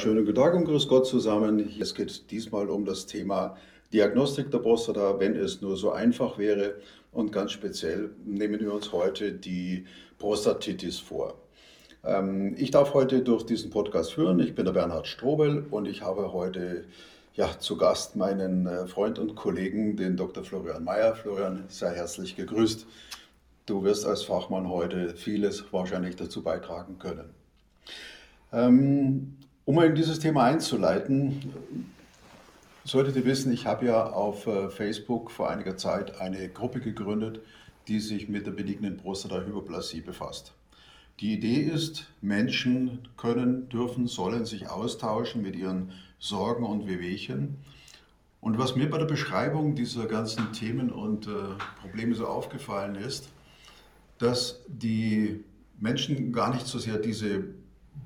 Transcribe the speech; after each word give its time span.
Schönen 0.00 0.24
guten 0.24 0.36
Tag 0.36 0.54
und 0.54 0.64
grüß 0.64 0.88
Gott 0.88 1.06
zusammen. 1.06 1.70
Es 1.78 1.94
geht 1.94 2.30
diesmal 2.30 2.70
um 2.70 2.86
das 2.86 3.04
Thema 3.04 3.58
Diagnostik 3.92 4.50
der 4.50 4.60
Prostata, 4.60 5.20
wenn 5.20 5.36
es 5.36 5.60
nur 5.60 5.76
so 5.76 5.90
einfach 5.90 6.38
wäre. 6.38 6.76
Und 7.12 7.32
ganz 7.32 7.52
speziell 7.52 8.08
nehmen 8.24 8.58
wir 8.60 8.72
uns 8.72 8.92
heute 8.92 9.30
die 9.30 9.84
Prostatitis 10.18 10.98
vor. 10.98 11.34
Ähm, 12.02 12.54
ich 12.56 12.70
darf 12.70 12.94
heute 12.94 13.20
durch 13.20 13.44
diesen 13.44 13.68
Podcast 13.68 14.14
führen. 14.14 14.40
Ich 14.40 14.54
bin 14.54 14.64
der 14.64 14.72
Bernhard 14.72 15.06
Strobel 15.06 15.66
und 15.70 15.86
ich 15.86 16.00
habe 16.00 16.32
heute 16.32 16.86
ja, 17.34 17.58
zu 17.58 17.76
Gast 17.76 18.16
meinen 18.16 18.66
äh, 18.66 18.86
Freund 18.86 19.18
und 19.18 19.34
Kollegen, 19.34 19.98
den 19.98 20.16
Dr. 20.16 20.44
Florian 20.44 20.82
Mayer. 20.82 21.14
Florian, 21.14 21.64
sehr 21.68 21.90
herzlich 21.90 22.36
gegrüßt. 22.36 22.86
Du 23.66 23.84
wirst 23.84 24.06
als 24.06 24.22
Fachmann 24.22 24.66
heute 24.66 25.14
vieles 25.14 25.62
wahrscheinlich 25.74 26.16
dazu 26.16 26.42
beitragen 26.42 26.98
können. 26.98 27.34
Ähm, 28.50 29.36
um 29.64 29.80
in 29.82 29.94
dieses 29.94 30.18
Thema 30.18 30.44
einzuleiten, 30.44 31.52
solltet 32.84 33.16
ihr 33.16 33.24
wissen, 33.24 33.52
ich 33.52 33.66
habe 33.66 33.86
ja 33.86 34.10
auf 34.10 34.46
äh, 34.46 34.68
Facebook 34.70 35.30
vor 35.30 35.50
einiger 35.50 35.76
Zeit 35.76 36.20
eine 36.20 36.48
Gruppe 36.48 36.80
gegründet, 36.80 37.40
die 37.88 38.00
sich 38.00 38.28
mit 38.28 38.46
der 38.46 38.52
benignen 38.52 38.96
Prostatahyperplasie 38.96 40.00
befasst. 40.00 40.52
Die 41.20 41.34
Idee 41.34 41.60
ist, 41.60 42.06
Menschen 42.22 43.08
können, 43.16 43.68
dürfen, 43.68 44.06
sollen 44.06 44.46
sich 44.46 44.70
austauschen 44.70 45.42
mit 45.42 45.54
ihren 45.54 45.92
Sorgen 46.18 46.64
und 46.64 46.86
Wehwehchen. 46.86 47.56
Und 48.40 48.58
was 48.58 48.74
mir 48.74 48.88
bei 48.88 48.96
der 48.96 49.04
Beschreibung 49.04 49.74
dieser 49.74 50.06
ganzen 50.06 50.52
Themen 50.52 50.90
und 50.90 51.26
äh, 51.26 51.30
Probleme 51.82 52.14
so 52.14 52.26
aufgefallen 52.26 52.94
ist, 52.94 53.28
dass 54.18 54.60
die 54.66 55.44
Menschen 55.78 56.32
gar 56.32 56.54
nicht 56.54 56.66
so 56.66 56.78
sehr 56.78 56.96
diese 56.98 57.44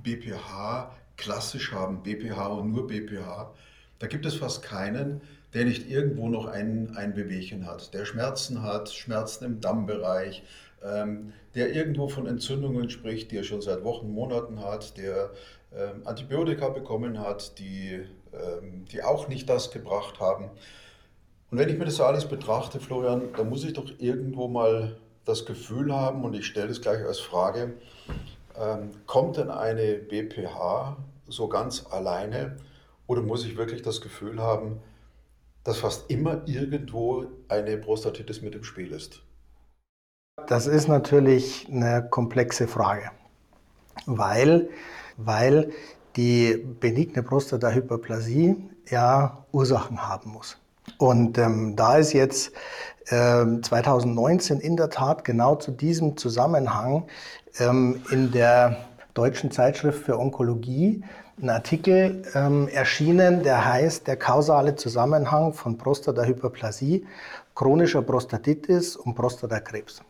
BPH 0.02 0.92
klassisch 1.16 1.72
haben, 1.72 2.02
BPH 2.02 2.46
und 2.48 2.72
nur 2.72 2.86
BPH, 2.86 3.52
da 3.98 4.06
gibt 4.06 4.26
es 4.26 4.34
fast 4.34 4.62
keinen, 4.62 5.20
der 5.54 5.64
nicht 5.64 5.88
irgendwo 5.88 6.28
noch 6.28 6.46
ein, 6.46 6.96
ein 6.96 7.16
Wehwehchen 7.16 7.66
hat, 7.66 7.94
der 7.94 8.04
Schmerzen 8.04 8.62
hat, 8.62 8.90
Schmerzen 8.90 9.44
im 9.44 9.60
Dammbereich, 9.60 10.42
ähm, 10.82 11.32
der 11.54 11.72
irgendwo 11.72 12.08
von 12.08 12.26
Entzündungen 12.26 12.90
spricht, 12.90 13.30
die 13.30 13.38
er 13.38 13.44
schon 13.44 13.62
seit 13.62 13.84
Wochen, 13.84 14.10
Monaten 14.10 14.60
hat, 14.60 14.98
der 14.98 15.30
ähm, 15.72 16.02
Antibiotika 16.04 16.68
bekommen 16.68 17.20
hat, 17.20 17.58
die, 17.58 18.04
ähm, 18.32 18.84
die 18.90 19.02
auch 19.02 19.28
nicht 19.28 19.48
das 19.48 19.70
gebracht 19.70 20.20
haben. 20.20 20.50
Und 21.50 21.58
wenn 21.58 21.68
ich 21.68 21.78
mir 21.78 21.84
das 21.84 22.00
alles 22.00 22.26
betrachte, 22.26 22.80
Florian, 22.80 23.32
dann 23.36 23.48
muss 23.48 23.64
ich 23.64 23.74
doch 23.74 23.90
irgendwo 23.98 24.48
mal 24.48 24.96
das 25.24 25.46
Gefühl 25.46 25.94
haben, 25.94 26.24
und 26.24 26.34
ich 26.34 26.46
stelle 26.46 26.70
es 26.70 26.80
gleich 26.80 27.02
als 27.04 27.20
Frage, 27.20 27.74
ähm, 28.58 28.90
kommt 29.06 29.36
denn 29.36 29.50
eine 29.50 29.94
BPH 29.94 30.96
so 31.26 31.48
ganz 31.48 31.86
alleine 31.90 32.56
oder 33.06 33.22
muss 33.22 33.44
ich 33.44 33.56
wirklich 33.56 33.82
das 33.82 34.00
Gefühl 34.00 34.40
haben, 34.40 34.80
dass 35.64 35.78
fast 35.78 36.10
immer 36.10 36.42
irgendwo 36.46 37.24
eine 37.48 37.76
Prostatitis 37.78 38.42
mit 38.42 38.54
im 38.54 38.64
Spiel 38.64 38.92
ist? 38.92 39.22
Das 40.46 40.66
ist 40.66 40.88
natürlich 40.88 41.66
eine 41.70 42.06
komplexe 42.08 42.68
Frage, 42.68 43.10
weil, 44.06 44.68
weil 45.16 45.72
die 46.16 46.64
benigne 46.80 47.22
Prostatahyperplasie 47.22 48.56
ja 48.88 49.44
Ursachen 49.52 50.06
haben 50.06 50.32
muss. 50.32 50.58
Und 50.98 51.38
ähm, 51.38 51.76
da 51.76 51.96
ist 51.96 52.12
jetzt 52.12 52.52
äh, 53.06 53.44
2019 53.62 54.60
in 54.60 54.76
der 54.76 54.90
Tat 54.90 55.24
genau 55.24 55.56
zu 55.56 55.70
diesem 55.70 56.16
Zusammenhang 56.16 57.06
ähm, 57.58 58.02
in 58.10 58.32
der 58.32 58.76
Deutschen 59.14 59.50
Zeitschrift 59.50 60.04
für 60.04 60.18
Onkologie 60.18 61.02
ein 61.40 61.50
Artikel 61.50 62.22
ähm, 62.34 62.68
erschienen, 62.68 63.42
der 63.42 63.64
heißt 63.64 64.06
Der 64.06 64.16
kausale 64.16 64.76
Zusammenhang 64.76 65.52
von 65.52 65.78
Prostatahyperplasie, 65.78 67.06
chronischer 67.54 68.02
Prostatitis 68.02 68.96
und 68.96 69.14
Prostatakrebs. 69.14 70.02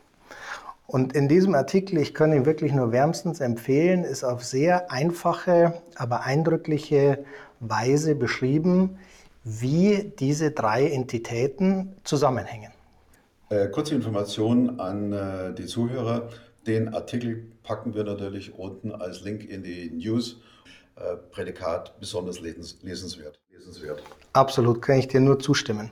Und 0.87 1.15
in 1.15 1.29
diesem 1.29 1.55
Artikel, 1.55 1.99
ich 1.99 2.13
kann 2.13 2.33
ihn 2.33 2.45
wirklich 2.45 2.73
nur 2.73 2.93
wärmstens 2.93 3.41
empfehlen, 3.41 4.05
ist 4.05 4.23
auf 4.23 4.45
sehr 4.45 4.91
einfache, 4.91 5.81
aber 5.97 6.25
eindrückliche 6.25 7.25
Weise 7.61 8.15
beschrieben, 8.15 8.99
wie 9.45 10.13
diese 10.19 10.51
drei 10.51 10.89
Entitäten 10.89 11.95
zusammenhängen. 12.05 12.71
Äh, 13.49 13.69
kurze 13.69 13.95
Information 13.95 14.79
an 14.79 15.13
äh, 15.13 15.55
die 15.55 15.67
Zuhörer. 15.67 16.29
Den 16.67 16.95
Artikel 16.95 17.47
packen 17.63 17.95
wir 17.95 18.05
natürlich 18.05 18.59
unten 18.59 18.93
als 18.93 19.23
Link 19.23 19.49
in 19.49 19.63
die 19.63 19.91
News. 19.91 20.41
Äh, 20.97 21.17
Prädikat 21.33 21.99
besonders 21.99 22.41
lesenswert. 22.41 23.41
lesenswert. 23.53 24.03
Absolut, 24.33 24.81
kann 24.81 24.99
ich 24.99 25.09
dir 25.09 25.21
nur 25.21 25.41
zustimmen. 25.41 25.91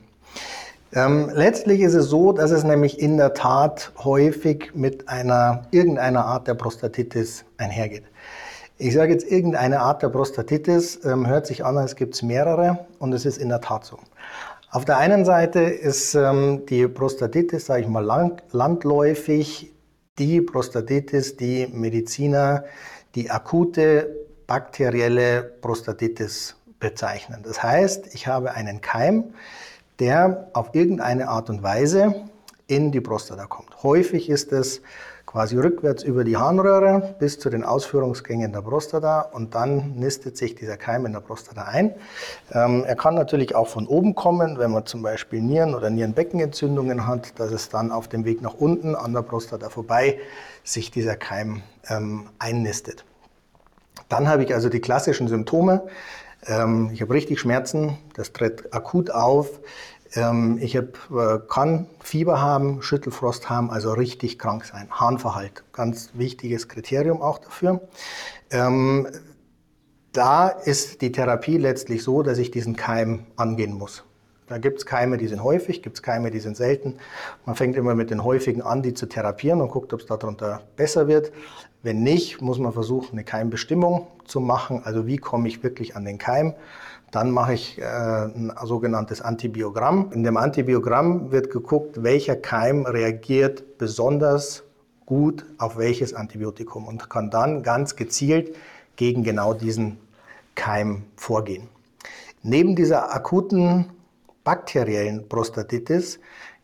Ähm, 0.93 1.29
letztlich 1.33 1.81
ist 1.81 1.93
es 1.93 2.05
so, 2.05 2.31
dass 2.31 2.51
es 2.51 2.63
nämlich 2.63 2.99
in 2.99 3.17
der 3.17 3.33
Tat 3.33 3.91
häufig 3.97 4.71
mit 4.75 5.09
einer 5.09 5.63
irgendeiner 5.71 6.23
Art 6.25 6.47
der 6.47 6.53
Prostatitis 6.53 7.43
einhergeht. 7.57 8.03
Ich 8.77 8.93
sage 8.93 9.11
jetzt 9.11 9.29
irgendeine 9.29 9.81
Art 9.81 10.01
der 10.03 10.09
Prostatitis, 10.09 11.03
ähm, 11.03 11.27
hört 11.27 11.47
sich 11.47 11.65
an, 11.65 11.77
als 11.77 11.95
gibt 11.95 12.15
es 12.15 12.21
mehrere 12.21 12.85
und 12.99 13.11
es 13.13 13.25
ist 13.25 13.37
in 13.37 13.49
der 13.49 13.59
Tat 13.59 13.85
so. 13.85 13.97
Auf 14.71 14.85
der 14.85 14.97
einen 14.97 15.25
Seite 15.25 15.61
ist 15.61 16.15
ähm, 16.15 16.65
die 16.67 16.87
Prostatitis, 16.87 17.65
sage 17.65 17.81
ich 17.81 17.87
mal, 17.87 18.03
lang, 18.03 18.41
landläufig 18.51 19.71
die 20.19 20.41
Prostatitis, 20.41 21.37
die 21.37 21.67
Mediziner 21.67 22.65
die 23.15 23.29
akute 23.29 24.15
bakterielle 24.47 25.43
Prostatitis 25.61 26.55
bezeichnen. 26.79 27.41
Das 27.43 27.63
heißt, 27.63 28.13
ich 28.13 28.27
habe 28.27 28.51
einen 28.51 28.81
Keim, 28.81 29.33
der 29.99 30.49
auf 30.53 30.73
irgendeine 30.73 31.29
Art 31.29 31.49
und 31.49 31.63
Weise 31.63 32.25
in 32.67 32.91
die 32.91 33.01
Prostata 33.01 33.45
kommt. 33.45 33.83
Häufig 33.83 34.29
ist 34.29 34.51
es 34.51 34.81
quasi 35.33 35.57
rückwärts 35.57 36.03
über 36.03 36.23
die 36.23 36.37
Harnröhre 36.37 37.15
bis 37.17 37.39
zu 37.39 37.49
den 37.49 37.63
Ausführungsgängen 37.63 38.53
der 38.53 38.61
Prostata 38.61 39.21
und 39.21 39.55
dann 39.55 39.95
nistet 39.95 40.37
sich 40.37 40.53
dieser 40.53 40.77
Keim 40.77 41.07
in 41.07 41.13
der 41.13 41.21
Prostata 41.21 41.63
ein. 41.63 41.95
Ähm, 42.51 42.83
er 42.85 42.95
kann 42.95 43.15
natürlich 43.15 43.55
auch 43.55 43.67
von 43.67 43.87
oben 43.87 44.13
kommen, 44.13 44.59
wenn 44.59 44.69
man 44.69 44.85
zum 44.85 45.01
Beispiel 45.01 45.41
Nieren- 45.41 45.73
oder 45.73 45.89
Nierenbeckenentzündungen 45.89 47.07
hat, 47.07 47.39
dass 47.39 47.51
es 47.51 47.69
dann 47.69 47.91
auf 47.91 48.07
dem 48.07 48.25
Weg 48.25 48.43
nach 48.43 48.53
unten 48.53 48.93
an 48.93 49.11
der 49.11 49.23
Prostata 49.23 49.69
vorbei 49.69 50.19
sich 50.63 50.91
dieser 50.91 51.15
Keim 51.15 51.63
ähm, 51.89 52.29
einnistet. 52.37 53.03
Dann 54.09 54.27
habe 54.27 54.43
ich 54.43 54.53
also 54.53 54.69
die 54.69 54.81
klassischen 54.81 55.27
Symptome. 55.27 55.81
Ähm, 56.45 56.91
ich 56.93 57.01
habe 57.01 57.11
richtig 57.11 57.39
Schmerzen, 57.39 57.97
das 58.13 58.33
tritt 58.33 58.71
akut 58.71 59.09
auf. 59.09 59.61
Ähm, 60.15 60.59
ich 60.61 60.77
hab, 60.77 61.09
äh, 61.11 61.39
kann 61.47 61.87
Fieber 62.01 62.41
haben, 62.41 62.81
Schüttelfrost 62.81 63.49
haben, 63.49 63.71
also 63.71 63.93
richtig 63.93 64.37
krank 64.37 64.65
sein. 64.65 64.87
Harnverhalt, 64.91 65.63
ganz 65.73 66.11
wichtiges 66.13 66.67
Kriterium 66.67 67.21
auch 67.21 67.39
dafür. 67.39 67.81
Ähm, 68.51 69.07
da 70.11 70.47
ist 70.47 71.01
die 71.01 71.11
Therapie 71.11 71.57
letztlich 71.57 72.03
so, 72.03 72.21
dass 72.21 72.37
ich 72.37 72.51
diesen 72.51 72.75
Keim 72.75 73.25
angehen 73.35 73.73
muss. 73.73 74.03
Da 74.53 74.59
gibt 74.59 74.77
es 74.77 74.85
Keime, 74.85 75.17
die 75.17 75.27
sind 75.27 75.43
häufig, 75.43 75.81
gibt 75.81 75.95
es 75.95 76.03
Keime, 76.03 76.29
die 76.29 76.39
sind 76.39 76.55
selten. 76.55 76.97
Man 77.47 77.55
fängt 77.55 77.75
immer 77.75 77.95
mit 77.95 78.11
den 78.11 78.23
häufigen 78.23 78.61
an, 78.61 78.83
die 78.83 78.93
zu 78.93 79.07
therapieren 79.07 79.61
und 79.61 79.69
guckt, 79.69 79.91
ob 79.93 80.01
es 80.01 80.05
darunter 80.05 80.61
besser 80.75 81.07
wird. 81.07 81.31
Wenn 81.81 82.03
nicht, 82.03 82.39
muss 82.39 82.59
man 82.59 82.71
versuchen, 82.71 83.13
eine 83.13 83.23
Keimbestimmung 83.23 84.05
zu 84.25 84.39
machen. 84.39 84.83
Also 84.83 85.07
wie 85.07 85.17
komme 85.17 85.47
ich 85.47 85.63
wirklich 85.63 85.95
an 85.95 86.05
den 86.05 86.19
Keim? 86.19 86.53
Dann 87.09 87.31
mache 87.31 87.55
ich 87.55 87.81
äh, 87.81 87.83
ein 87.83 88.53
sogenanntes 88.61 89.23
Antibiogramm. 89.23 90.11
In 90.13 90.21
dem 90.21 90.37
Antibiogramm 90.37 91.31
wird 91.31 91.49
geguckt, 91.49 92.03
welcher 92.03 92.35
Keim 92.35 92.85
reagiert 92.85 93.79
besonders 93.79 94.61
gut 95.07 95.47
auf 95.57 95.77
welches 95.77 96.13
Antibiotikum 96.13 96.85
und 96.85 97.09
kann 97.09 97.31
dann 97.31 97.63
ganz 97.63 97.95
gezielt 97.95 98.55
gegen 98.97 99.23
genau 99.23 99.55
diesen 99.55 99.97
Keim 100.53 101.05
vorgehen. 101.15 101.69
Neben 102.43 102.75
dieser 102.75 103.15
akuten 103.15 103.85
bakteriellen 104.43 105.27
Prostatitis 105.27 106.19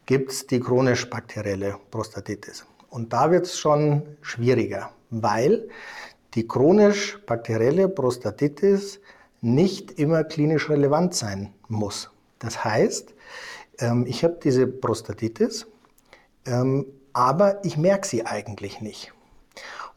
gibt 0.06 0.32
es 0.32 0.48
die 0.48 0.60
chronisch 0.60 1.10
bakterielle 1.10 1.78
Prostatitis. 1.92 2.66
Und 2.90 3.14
da 3.14 3.32
wird 3.32 3.46
es 3.46 3.60
schon 3.60 4.04
schwieriger, 4.22 4.92
weil 5.10 5.70
die 6.34 6.48
chronisch 6.48 7.20
bakterielle 7.26 7.88
Prostatitis 7.90 9.00
nicht 9.42 10.00
immer 10.00 10.24
klinisch 10.24 10.70
relevant 10.70 11.14
sein 11.14 11.54
muss. 11.68 12.10
Das 12.40 12.64
heißt, 12.64 13.14
ähm, 13.80 14.06
ich 14.08 14.24
habe 14.24 14.40
diese 14.44 14.68
Prostatitis, 14.68 15.68
ähm, 16.46 16.86
aber 17.14 17.64
ich 17.64 17.78
merke 17.78 18.08
sie 18.08 18.26
eigentlich 18.26 18.82
nicht. 18.82 19.14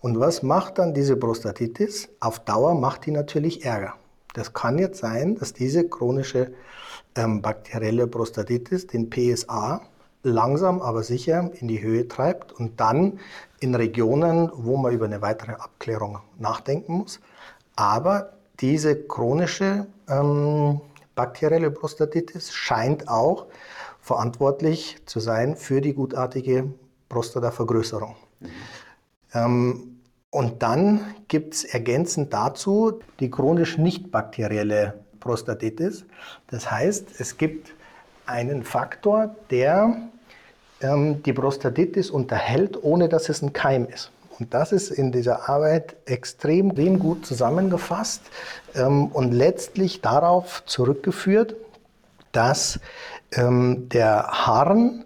Und 0.00 0.18
was 0.18 0.42
macht 0.42 0.78
dann 0.78 0.94
diese 0.94 1.16
Prostatitis? 1.16 2.08
Auf 2.20 2.40
Dauer 2.40 2.74
macht 2.74 3.06
die 3.06 3.12
natürlich 3.12 3.64
Ärger. 3.64 3.94
Das 4.34 4.52
kann 4.52 4.78
jetzt 4.78 4.98
sein, 5.00 5.36
dass 5.36 5.52
diese 5.52 5.88
chronische 5.88 6.52
ähm, 7.14 7.42
bakterielle 7.42 8.06
Prostatitis 8.06 8.86
den 8.86 9.10
PSA 9.10 9.82
langsam 10.22 10.80
aber 10.80 11.02
sicher 11.02 11.50
in 11.54 11.68
die 11.68 11.82
Höhe 11.82 12.06
treibt 12.08 12.52
und 12.52 12.80
dann 12.80 13.18
in 13.60 13.74
Regionen, 13.74 14.50
wo 14.54 14.76
man 14.76 14.92
über 14.92 15.06
eine 15.06 15.20
weitere 15.20 15.52
Abklärung 15.52 16.20
nachdenken 16.38 16.94
muss. 16.94 17.20
Aber 17.76 18.32
diese 18.60 18.96
chronische 18.96 19.86
ähm, 20.08 20.80
bakterielle 21.14 21.70
Prostatitis 21.70 22.52
scheint 22.52 23.08
auch 23.08 23.46
verantwortlich 24.00 24.98
zu 25.06 25.20
sein 25.20 25.56
für 25.56 25.80
die 25.80 25.94
gutartige 25.94 26.72
Prostatavergrößerung. 27.08 28.16
Mhm. 28.40 28.48
Ähm, 29.34 29.91
und 30.32 30.62
dann 30.62 31.14
gibt 31.28 31.52
es 31.52 31.64
ergänzend 31.64 32.32
dazu 32.32 33.00
die 33.20 33.30
chronisch 33.30 33.76
nicht 33.76 34.10
bakterielle 34.10 34.94
Prostatitis. 35.20 36.06
Das 36.48 36.70
heißt, 36.70 37.20
es 37.20 37.36
gibt 37.36 37.74
einen 38.24 38.64
Faktor, 38.64 39.36
der 39.50 39.94
ähm, 40.80 41.22
die 41.22 41.34
Prostatitis 41.34 42.10
unterhält, 42.10 42.82
ohne 42.82 43.10
dass 43.10 43.28
es 43.28 43.42
ein 43.42 43.52
Keim 43.52 43.86
ist. 43.86 44.10
Und 44.38 44.54
das 44.54 44.72
ist 44.72 44.90
in 44.90 45.12
dieser 45.12 45.50
Arbeit 45.50 45.96
extrem, 46.06 46.70
extrem 46.70 46.98
gut 46.98 47.26
zusammengefasst 47.26 48.22
ähm, 48.74 49.08
und 49.08 49.32
letztlich 49.32 50.00
darauf 50.00 50.64
zurückgeführt, 50.64 51.56
dass 52.32 52.80
ähm, 53.32 53.90
der 53.90 54.28
Harn, 54.28 55.04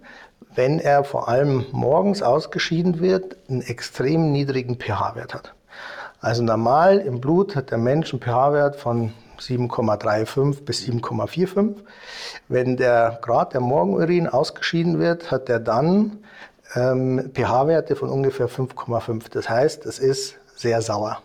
wenn 0.56 0.80
er 0.80 1.04
vor 1.04 1.28
allem 1.28 1.66
morgens 1.70 2.22
ausgeschieden 2.22 3.00
wird, 3.00 3.36
einen 3.48 3.62
extrem 3.62 4.32
niedrigen 4.32 4.76
pH-Wert 4.76 5.34
hat. 5.34 5.54
Also 6.20 6.42
normal 6.42 6.98
im 6.98 7.20
Blut 7.20 7.54
hat 7.54 7.70
der 7.70 7.78
Mensch 7.78 8.12
einen 8.12 8.22
pH-Wert 8.22 8.76
von 8.76 9.12
7,35 9.38 10.64
bis 10.64 10.80
7,45. 10.80 11.76
Wenn 12.48 12.76
der 12.76 13.18
Grad 13.22 13.52
der 13.52 13.60
Morgenurin 13.60 14.26
ausgeschieden 14.26 14.98
wird, 14.98 15.30
hat 15.30 15.48
er 15.48 15.60
dann 15.60 16.18
ähm, 16.74 17.30
pH-Werte 17.34 17.94
von 17.94 18.08
ungefähr 18.08 18.48
5,5. 18.48 19.24
Das 19.30 19.48
heißt, 19.48 19.84
es 19.86 19.98
ist 19.98 20.36
sehr 20.56 20.80
sauer. 20.80 21.18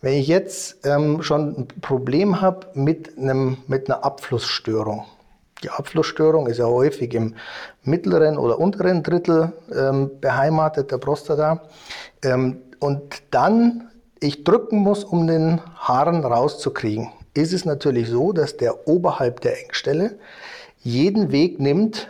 Wenn 0.00 0.14
ich 0.14 0.28
jetzt 0.28 0.86
ähm, 0.86 1.22
schon 1.22 1.58
ein 1.58 1.68
Problem 1.80 2.40
habe 2.40 2.68
mit, 2.74 3.18
mit 3.18 3.90
einer 3.90 4.04
Abflussstörung, 4.04 5.06
die 5.62 5.70
Abflussstörung 5.70 6.46
ist 6.46 6.58
ja 6.58 6.66
häufig 6.66 7.14
im 7.14 7.34
mittleren 7.82 8.38
oder 8.38 8.58
unteren 8.58 9.02
Drittel 9.02 9.52
ähm, 9.74 10.10
beheimatet 10.20 10.90
der 10.90 10.98
Prostata, 10.98 11.62
ähm, 12.22 12.58
und 12.80 13.22
dann 13.30 13.88
ich 14.20 14.44
drücken 14.44 14.78
muss, 14.78 15.04
um 15.04 15.26
den 15.26 15.60
Haaren 15.76 16.24
rauszukriegen, 16.24 17.10
ist 17.34 17.52
es 17.52 17.64
natürlich 17.64 18.08
so, 18.08 18.32
dass 18.32 18.56
der 18.56 18.88
oberhalb 18.88 19.40
der 19.40 19.62
Engstelle 19.62 20.18
jeden 20.78 21.30
Weg 21.30 21.60
nimmt, 21.60 22.08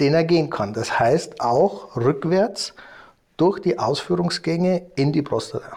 den 0.00 0.14
er 0.14 0.24
gehen 0.24 0.50
kann. 0.50 0.72
Das 0.72 0.98
heißt 0.98 1.40
auch 1.40 1.96
rückwärts 1.96 2.74
durch 3.36 3.60
die 3.60 3.78
Ausführungsgänge 3.78 4.86
in 4.96 5.12
die 5.12 5.22
Prostata. 5.22 5.76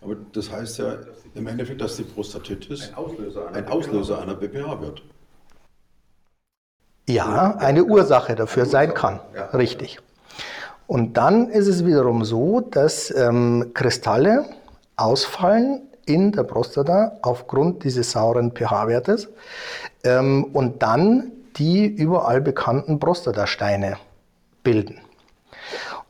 Aber 0.00 0.16
das 0.32 0.50
heißt 0.50 0.78
ja 0.78 0.96
im 1.34 1.46
Endeffekt, 1.46 1.80
dass 1.80 1.96
die 1.96 2.04
Prostatitis 2.04 2.88
ein 2.88 2.94
Auslöser 2.94 3.48
einer, 3.48 3.56
ein 3.56 3.68
Auslöser 3.68 4.22
einer 4.22 4.34
BPH 4.34 4.80
wird. 4.80 5.02
Ja, 7.08 7.56
eine 7.58 7.84
Ursache 7.84 8.34
dafür 8.34 8.66
sein 8.66 8.92
kann. 8.92 9.20
Richtig. 9.54 9.98
Und 10.86 11.16
dann 11.16 11.48
ist 11.48 11.66
es 11.66 11.86
wiederum 11.86 12.22
so, 12.24 12.60
dass 12.60 13.10
ähm, 13.10 13.72
Kristalle 13.72 14.44
ausfallen 14.96 15.82
in 16.04 16.32
der 16.32 16.42
Prostata 16.42 17.18
aufgrund 17.22 17.84
dieses 17.84 18.10
sauren 18.12 18.52
pH-Wertes 18.52 19.28
ähm, 20.04 20.44
und 20.52 20.82
dann 20.82 21.32
die 21.56 21.86
überall 21.86 22.42
bekannten 22.42 22.98
Prostatasteine 22.98 23.96
bilden. 24.62 25.00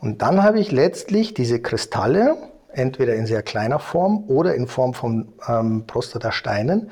Und 0.00 0.22
dann 0.22 0.42
habe 0.42 0.58
ich 0.58 0.72
letztlich 0.72 1.32
diese 1.32 1.60
Kristalle, 1.60 2.36
entweder 2.72 3.14
in 3.14 3.26
sehr 3.26 3.42
kleiner 3.42 3.78
Form 3.78 4.24
oder 4.28 4.54
in 4.54 4.66
Form 4.66 4.94
von 4.94 5.28
ähm, 5.48 5.84
Prostatasteinen, 5.86 6.90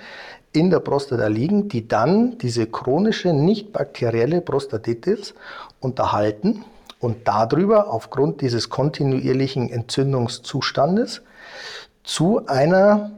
in 0.56 0.70
der 0.70 0.80
Prostata 0.80 1.26
liegen, 1.26 1.68
die 1.68 1.86
dann 1.86 2.38
diese 2.38 2.66
chronische 2.66 3.32
nicht 3.32 3.72
bakterielle 3.72 4.40
Prostatitis 4.40 5.34
unterhalten 5.80 6.64
und 6.98 7.28
darüber 7.28 7.92
aufgrund 7.92 8.40
dieses 8.40 8.70
kontinuierlichen 8.70 9.68
Entzündungszustandes 9.68 11.22
zu 12.02 12.46
einer 12.46 13.12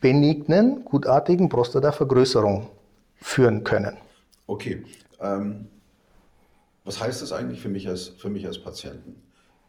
benignen, 0.00 0.84
gutartigen 0.84 1.48
Prostatavergrößerung 1.48 2.68
führen 3.16 3.64
können. 3.64 3.96
Okay. 4.46 4.84
Ähm, 5.20 5.68
was 6.84 7.00
heißt 7.00 7.22
das 7.22 7.32
eigentlich 7.32 7.60
für 7.60 7.68
mich 7.68 7.88
als, 7.88 8.08
für 8.08 8.28
mich 8.28 8.46
als 8.46 8.58
Patienten? 8.58 9.22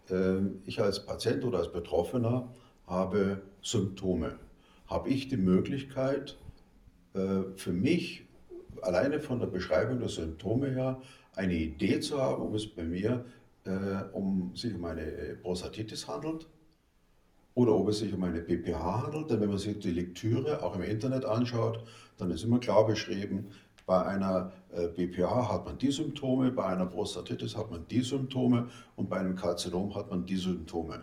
Ähm, 0.10 0.62
ich 0.66 0.82
als 0.82 1.06
Patient 1.06 1.44
oder 1.44 1.60
als 1.60 1.72
Betroffener 1.72 2.50
habe 2.88 3.42
Symptome. 3.62 4.36
Habe 4.88 5.10
ich 5.10 5.28
die 5.28 5.38
Möglichkeit, 5.38 6.38
für 7.14 7.72
mich 7.72 8.28
alleine 8.82 9.20
von 9.20 9.40
der 9.40 9.48
Beschreibung 9.48 10.00
der 10.00 10.10
Symptome 10.10 10.72
her 10.72 11.02
eine 11.36 11.54
Idee 11.54 12.00
zu 12.00 12.22
haben, 12.22 12.42
ob 12.42 12.54
es 12.54 12.68
bei 12.68 12.84
mir 12.84 13.26
äh, 13.66 14.04
um 14.14 14.52
sich 14.56 14.74
um 14.74 14.86
eine 14.86 15.38
Prostatitis 15.42 16.08
handelt 16.08 16.48
oder 17.56 17.76
ob 17.76 17.90
es 17.90 18.00
sich 18.00 18.14
um 18.14 18.24
eine 18.24 18.42
BPH 18.42 19.04
handelt. 19.04 19.30
Denn 19.30 19.42
wenn 19.42 19.50
man 19.50 19.58
sich 19.58 19.80
die 19.80 19.92
Lektüre 19.92 20.64
auch 20.64 20.76
im 20.76 20.82
Internet 20.82 21.26
anschaut, 21.26 21.84
dann 22.18 22.32
ist 22.32 22.44
immer 22.44 22.60
klar 22.60 22.86
beschrieben, 22.86 23.52
bei 23.86 24.06
einer 24.06 24.52
BPH 24.96 25.24
äh, 25.24 25.46
hat 25.46 25.66
man 25.66 25.78
die 25.78 25.92
Symptome, 25.92 26.52
bei 26.52 26.66
einer 26.66 26.86
Prostatitis 26.86 27.58
hat 27.58 27.72
man 27.72 27.88
die 27.88 28.02
Symptome 28.02 28.68
und 28.96 29.10
bei 29.10 29.18
einem 29.18 29.36
Karzinom 29.36 29.96
hat 29.96 30.12
man 30.12 30.26
die 30.26 30.38
Symptome. 30.38 31.02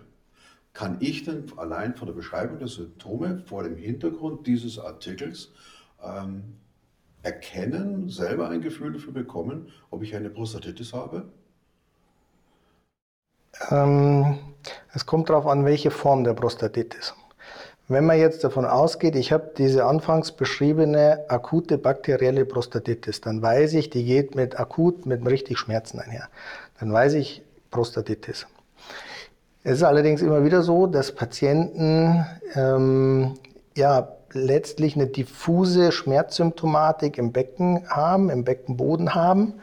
Kann 0.72 0.98
ich 1.00 1.24
denn 1.24 1.46
allein 1.56 1.96
von 1.96 2.06
der 2.06 2.14
Beschreibung 2.14 2.58
der 2.58 2.68
Symptome 2.68 3.38
vor 3.46 3.64
dem 3.64 3.76
Hintergrund 3.76 4.46
dieses 4.46 4.78
Artikels 4.78 5.52
ähm, 6.06 6.56
erkennen, 7.22 8.08
selber 8.08 8.48
ein 8.48 8.60
Gefühl 8.60 8.92
dafür 8.92 9.12
bekommen, 9.12 9.68
ob 9.90 10.02
ich 10.02 10.14
eine 10.14 10.30
Prostatitis 10.30 10.92
habe? 10.92 11.28
Ähm, 13.70 14.38
es 14.92 15.06
kommt 15.06 15.28
darauf 15.28 15.46
an, 15.46 15.64
welche 15.64 15.90
Form 15.90 16.24
der 16.24 16.34
Prostatitis. 16.34 17.14
Wenn 17.88 18.04
man 18.04 18.18
jetzt 18.18 18.42
davon 18.42 18.64
ausgeht, 18.64 19.14
ich 19.14 19.30
habe 19.30 19.52
diese 19.56 19.84
anfangs 19.84 20.32
beschriebene 20.32 21.24
akute 21.28 21.78
bakterielle 21.78 22.44
Prostatitis, 22.44 23.20
dann 23.20 23.40
weiß 23.40 23.74
ich, 23.74 23.90
die 23.90 24.04
geht 24.04 24.34
mit 24.34 24.58
akut, 24.58 25.06
mit 25.06 25.24
richtig 25.24 25.58
Schmerzen 25.58 26.00
einher. 26.00 26.28
Dann 26.80 26.92
weiß 26.92 27.14
ich 27.14 27.42
Prostatitis. 27.70 28.46
Es 29.62 29.78
ist 29.78 29.82
allerdings 29.84 30.20
immer 30.20 30.44
wieder 30.44 30.62
so, 30.62 30.86
dass 30.86 31.12
Patienten 31.12 32.26
ähm, 32.54 33.34
ja, 33.76 34.15
letztlich 34.32 34.96
eine 34.96 35.06
diffuse 35.06 35.92
Schmerzsymptomatik 35.92 37.18
im 37.18 37.32
Becken 37.32 37.88
haben, 37.88 38.30
im 38.30 38.44
Beckenboden 38.44 39.14
haben. 39.14 39.54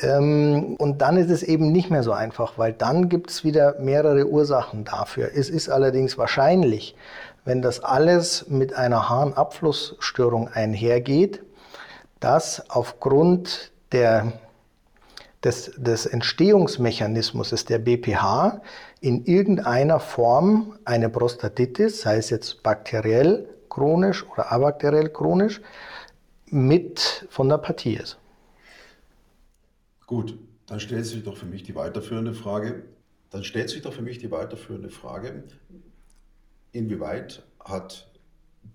Ähm, 0.00 0.76
und 0.78 1.02
dann 1.02 1.16
ist 1.16 1.30
es 1.30 1.42
eben 1.42 1.72
nicht 1.72 1.90
mehr 1.90 2.02
so 2.02 2.12
einfach, 2.12 2.58
weil 2.58 2.72
dann 2.72 3.08
gibt 3.08 3.30
es 3.30 3.44
wieder 3.44 3.76
mehrere 3.80 4.26
Ursachen 4.26 4.84
dafür. 4.84 5.30
Es 5.34 5.50
ist 5.50 5.68
allerdings 5.68 6.18
wahrscheinlich, 6.18 6.94
wenn 7.44 7.62
das 7.62 7.80
alles 7.80 8.48
mit 8.48 8.74
einer 8.74 9.08
Harnabflussstörung 9.08 10.48
einhergeht, 10.48 11.42
dass 12.20 12.68
aufgrund 12.70 13.72
der, 13.92 14.32
des, 15.44 15.72
des 15.76 16.06
Entstehungsmechanismus 16.06 17.64
der 17.64 17.78
BPH 17.78 18.60
in 19.00 19.24
irgendeiner 19.24 20.00
Form 20.00 20.78
eine 20.84 21.08
Prostatitis, 21.08 22.02
sei 22.02 22.16
es 22.16 22.30
jetzt 22.30 22.62
bakteriell 22.62 23.48
chronisch 23.68 24.24
oder 24.26 24.52
abakteriell 24.52 25.10
chronisch, 25.10 25.60
mit 26.46 27.26
von 27.28 27.48
der 27.48 27.58
Partie 27.58 27.94
ist. 27.94 28.18
Gut, 30.06 30.38
dann 30.66 30.80
stellt 30.80 31.06
sich 31.06 31.22
doch 31.22 31.36
für 31.36 31.46
mich 31.46 31.62
die 31.62 31.74
weiterführende 31.74 32.32
Frage. 32.32 32.84
Dann 33.30 33.44
stellt 33.44 33.68
sich 33.68 33.82
doch 33.82 33.92
für 33.92 34.02
mich 34.02 34.18
die 34.18 34.30
weiterführende 34.30 34.88
Frage, 34.88 35.44
inwieweit 36.72 37.42
hat 37.60 38.08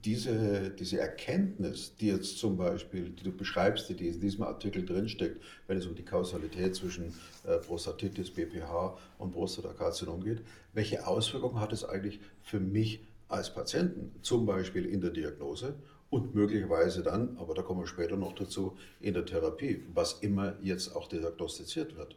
diese, 0.05 0.69
diese 0.71 0.99
Erkenntnis, 0.99 1.95
die 1.95 2.07
jetzt 2.07 2.37
zum 2.37 2.57
Beispiel, 2.57 3.09
die 3.09 3.23
du 3.23 3.31
beschreibst, 3.31 3.89
die 3.89 4.07
in 4.07 4.19
diesem 4.19 4.43
Artikel 4.43 4.85
drinsteckt, 4.85 5.41
wenn 5.67 5.77
es 5.77 5.85
um 5.85 5.95
die 5.95 6.03
Kausalität 6.03 6.75
zwischen 6.75 7.13
äh, 7.45 7.57
Prostatitis, 7.57 8.31
BPH 8.31 8.97
und 9.17 9.31
Prostatakarzinom 9.31 10.23
geht, 10.23 10.41
welche 10.73 11.07
Auswirkungen 11.07 11.59
hat 11.59 11.73
es 11.73 11.83
eigentlich 11.83 12.19
für 12.41 12.59
mich 12.59 13.01
als 13.33 13.53
Patienten, 13.53 14.15
zum 14.21 14.45
Beispiel 14.45 14.85
in 14.85 15.01
der 15.01 15.09
Diagnose 15.09 15.75
und 16.09 16.35
möglicherweise 16.35 17.01
dann, 17.01 17.35
aber 17.39 17.55
da 17.55 17.63
kommen 17.63 17.81
wir 17.81 17.87
später 17.87 18.15
noch 18.15 18.33
dazu, 18.33 18.77
in 18.99 19.13
der 19.13 19.25
Therapie, 19.25 19.83
was 19.93 20.19
immer 20.21 20.55
jetzt 20.61 20.95
auch 20.95 21.07
diagnostiziert 21.07 21.97
wird. 21.97 22.15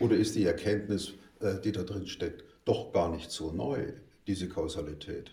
Oder 0.00 0.16
ist 0.16 0.34
die 0.34 0.44
Erkenntnis, 0.44 1.12
äh, 1.40 1.60
die 1.62 1.72
da 1.72 1.82
drin 1.82 2.06
steckt, 2.06 2.44
doch 2.64 2.92
gar 2.92 3.10
nicht 3.10 3.30
so 3.30 3.52
neu, 3.52 3.92
diese 4.26 4.48
Kausalität? 4.48 5.32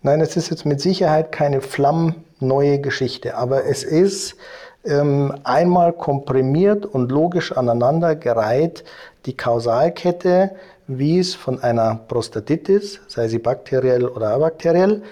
Nein, 0.00 0.20
es 0.20 0.36
ist 0.36 0.50
jetzt 0.50 0.64
mit 0.64 0.80
Sicherheit 0.80 1.30
keine 1.30 1.60
flammneue 1.60 2.80
Geschichte, 2.80 3.36
aber 3.36 3.66
es 3.66 3.84
ist 3.84 4.36
einmal 4.84 5.92
komprimiert 5.92 6.84
und 6.86 7.12
logisch 7.12 7.52
aneinandergereiht 7.52 8.82
die 9.26 9.36
Kausalkette, 9.36 10.50
wie 10.88 11.18
es 11.18 11.34
von 11.34 11.62
einer 11.62 12.00
Prostatitis, 12.08 13.00
sei 13.06 13.28
sie 13.28 13.38
bakteriell 13.38 14.06
oder 14.06 14.30
abakteriell, 14.30 15.02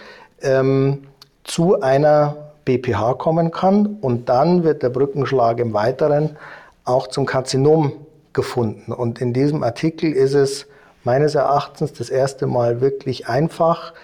ähm, 0.43 1.05
zu 1.45 1.81
einer 1.81 2.37
BPH 2.65 3.15
kommen 3.15 3.51
kann 3.51 3.99
und 4.01 4.29
dann 4.29 4.65
wird 4.65 4.83
der 4.83 4.91
Brückenschlag 4.91 5.59
im 5.59 5.73
Weiteren 5.73 6.37
auch 6.85 7.07
zum 7.07 7.27
Karzinom 7.27 7.93
gefunden. 8.33 8.93
Und 8.93 9.21
in 9.21 9.33
diesem 9.33 9.63
Artikel 9.63 10.13
ist 10.13 10.35
es 10.35 10.67
meines 11.05 11.35
Erachtens 11.35 11.93
das 11.93 12.11
erste 12.11 12.47
Mal 12.47 12.81
wirklich 12.81 13.29
einfach 13.29 13.95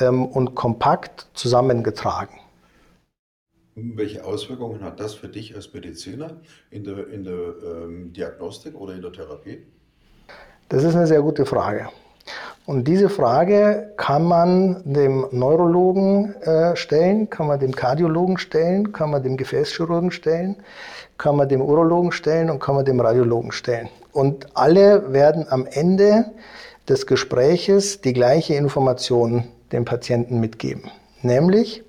ähm, 0.00 0.26
und 0.26 0.54
kompakt 0.54 1.26
zusammengetragen. 1.34 2.39
Welche 3.74 4.24
Auswirkungen 4.24 4.82
hat 4.82 4.98
das 5.00 5.14
für 5.14 5.28
dich 5.28 5.54
als 5.54 5.72
Mediziner 5.72 6.40
in 6.70 6.84
der, 6.84 7.08
in 7.08 7.24
der 7.24 7.54
ähm, 7.64 8.12
Diagnostik 8.12 8.74
oder 8.74 8.94
in 8.94 9.02
der 9.02 9.12
Therapie? 9.12 9.64
Das 10.68 10.84
ist 10.84 10.94
eine 10.94 11.06
sehr 11.06 11.22
gute 11.22 11.46
Frage. 11.46 11.88
Und 12.66 12.86
diese 12.86 13.08
Frage 13.08 13.92
kann 13.96 14.24
man 14.24 14.82
dem 14.84 15.26
Neurologen 15.32 16.34
äh, 16.42 16.76
stellen, 16.76 17.30
kann 17.30 17.46
man 17.46 17.58
dem 17.58 17.74
Kardiologen 17.74 18.38
stellen, 18.38 18.92
kann 18.92 19.10
man 19.10 19.22
dem 19.22 19.36
Gefäßchirurgen 19.36 20.10
stellen, 20.10 20.56
kann 21.18 21.36
man 21.36 21.48
dem 21.48 21.62
Urologen 21.62 22.12
stellen 22.12 22.50
und 22.50 22.60
kann 22.60 22.74
man 22.74 22.84
dem 22.84 23.00
Radiologen 23.00 23.50
stellen. 23.52 23.88
Und 24.12 24.56
alle 24.56 25.12
werden 25.12 25.46
am 25.48 25.66
Ende 25.66 26.26
des 26.88 27.06
Gespräches 27.06 28.00
die 28.00 28.12
gleiche 28.12 28.54
Information 28.54 29.44
dem 29.72 29.84
Patienten 29.84 30.40
mitgeben. 30.40 30.90
Nämlich, 31.22 31.82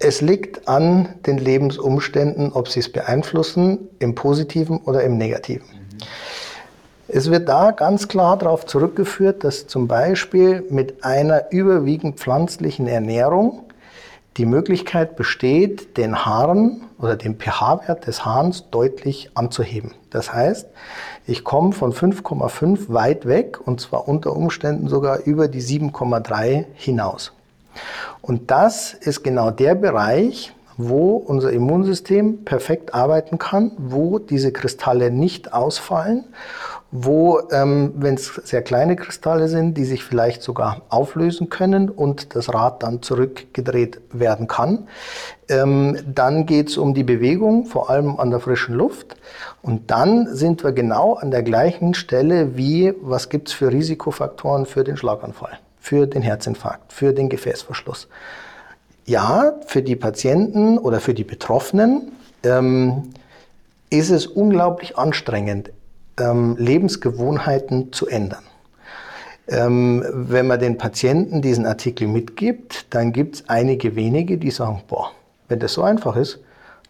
es 0.00 0.22
liegt 0.22 0.66
an 0.66 1.10
den 1.26 1.36
Lebensumständen, 1.36 2.52
ob 2.52 2.68
sie 2.68 2.80
es 2.80 2.90
beeinflussen, 2.90 3.78
im 3.98 4.14
positiven 4.14 4.78
oder 4.78 5.04
im 5.04 5.18
negativen. 5.18 5.66
Es 7.06 7.30
wird 7.30 7.48
da 7.48 7.72
ganz 7.72 8.08
klar 8.08 8.38
darauf 8.38 8.64
zurückgeführt, 8.64 9.44
dass 9.44 9.66
zum 9.66 9.88
Beispiel 9.88 10.64
mit 10.70 11.04
einer 11.04 11.52
überwiegend 11.52 12.18
pflanzlichen 12.18 12.86
Ernährung 12.86 13.64
die 14.38 14.46
Möglichkeit 14.46 15.16
besteht, 15.16 15.98
den 15.98 16.24
Haaren 16.24 16.84
oder 16.98 17.16
den 17.16 17.38
pH-Wert 17.38 18.06
des 18.06 18.24
Hahns 18.24 18.70
deutlich 18.70 19.30
anzuheben. 19.34 19.92
Das 20.08 20.32
heißt, 20.32 20.66
ich 21.26 21.44
komme 21.44 21.72
von 21.72 21.92
5,5 21.92 22.90
weit 22.90 23.26
weg 23.26 23.58
und 23.66 23.80
zwar 23.82 24.08
unter 24.08 24.34
Umständen 24.34 24.88
sogar 24.88 25.18
über 25.24 25.48
die 25.48 25.60
7,3 25.60 26.64
hinaus. 26.74 27.32
Und 28.22 28.50
das 28.50 28.94
ist 28.94 29.22
genau 29.22 29.50
der 29.50 29.74
Bereich, 29.74 30.52
wo 30.88 31.16
unser 31.16 31.52
Immunsystem 31.52 32.44
perfekt 32.44 32.94
arbeiten 32.94 33.38
kann, 33.38 33.72
wo 33.76 34.18
diese 34.18 34.52
Kristalle 34.52 35.10
nicht 35.10 35.52
ausfallen, 35.52 36.24
wo, 36.92 37.40
ähm, 37.52 37.92
wenn 37.96 38.14
es 38.14 38.34
sehr 38.44 38.62
kleine 38.62 38.96
Kristalle 38.96 39.48
sind, 39.48 39.76
die 39.76 39.84
sich 39.84 40.02
vielleicht 40.02 40.42
sogar 40.42 40.82
auflösen 40.88 41.48
können 41.48 41.88
und 41.88 42.34
das 42.34 42.52
Rad 42.52 42.82
dann 42.82 43.02
zurückgedreht 43.02 44.00
werden 44.12 44.48
kann. 44.48 44.88
Ähm, 45.48 45.98
dann 46.06 46.46
geht 46.46 46.68
es 46.70 46.78
um 46.78 46.94
die 46.94 47.04
Bewegung, 47.04 47.66
vor 47.66 47.90
allem 47.90 48.18
an 48.18 48.30
der 48.30 48.40
frischen 48.40 48.74
Luft. 48.74 49.16
Und 49.62 49.90
dann 49.90 50.34
sind 50.34 50.64
wir 50.64 50.72
genau 50.72 51.14
an 51.14 51.30
der 51.30 51.42
gleichen 51.42 51.94
Stelle 51.94 52.56
wie, 52.56 52.92
was 53.02 53.28
gibt 53.28 53.48
es 53.48 53.54
für 53.54 53.70
Risikofaktoren 53.70 54.66
für 54.66 54.82
den 54.82 54.96
Schlaganfall 54.96 55.58
für 55.80 56.06
den 56.06 56.22
Herzinfarkt, 56.22 56.92
für 56.92 57.12
den 57.12 57.28
Gefäßverschluss. 57.28 58.08
Ja, 59.06 59.54
für 59.66 59.82
die 59.82 59.96
Patienten 59.96 60.78
oder 60.78 61.00
für 61.00 61.14
die 61.14 61.24
Betroffenen 61.24 62.12
ähm, 62.44 63.10
ist 63.88 64.10
es 64.10 64.26
unglaublich 64.26 64.96
anstrengend, 64.96 65.72
ähm, 66.18 66.56
Lebensgewohnheiten 66.58 67.92
zu 67.92 68.06
ändern. 68.06 68.44
Ähm, 69.48 70.04
wenn 70.12 70.46
man 70.46 70.60
den 70.60 70.78
Patienten 70.78 71.42
diesen 71.42 71.66
Artikel 71.66 72.06
mitgibt, 72.06 72.86
dann 72.94 73.12
gibt 73.12 73.36
es 73.36 73.48
einige 73.48 73.96
wenige, 73.96 74.38
die 74.38 74.50
sagen, 74.50 74.82
boah, 74.86 75.10
wenn 75.48 75.58
das 75.58 75.72
so 75.72 75.82
einfach 75.82 76.14
ist, 76.14 76.38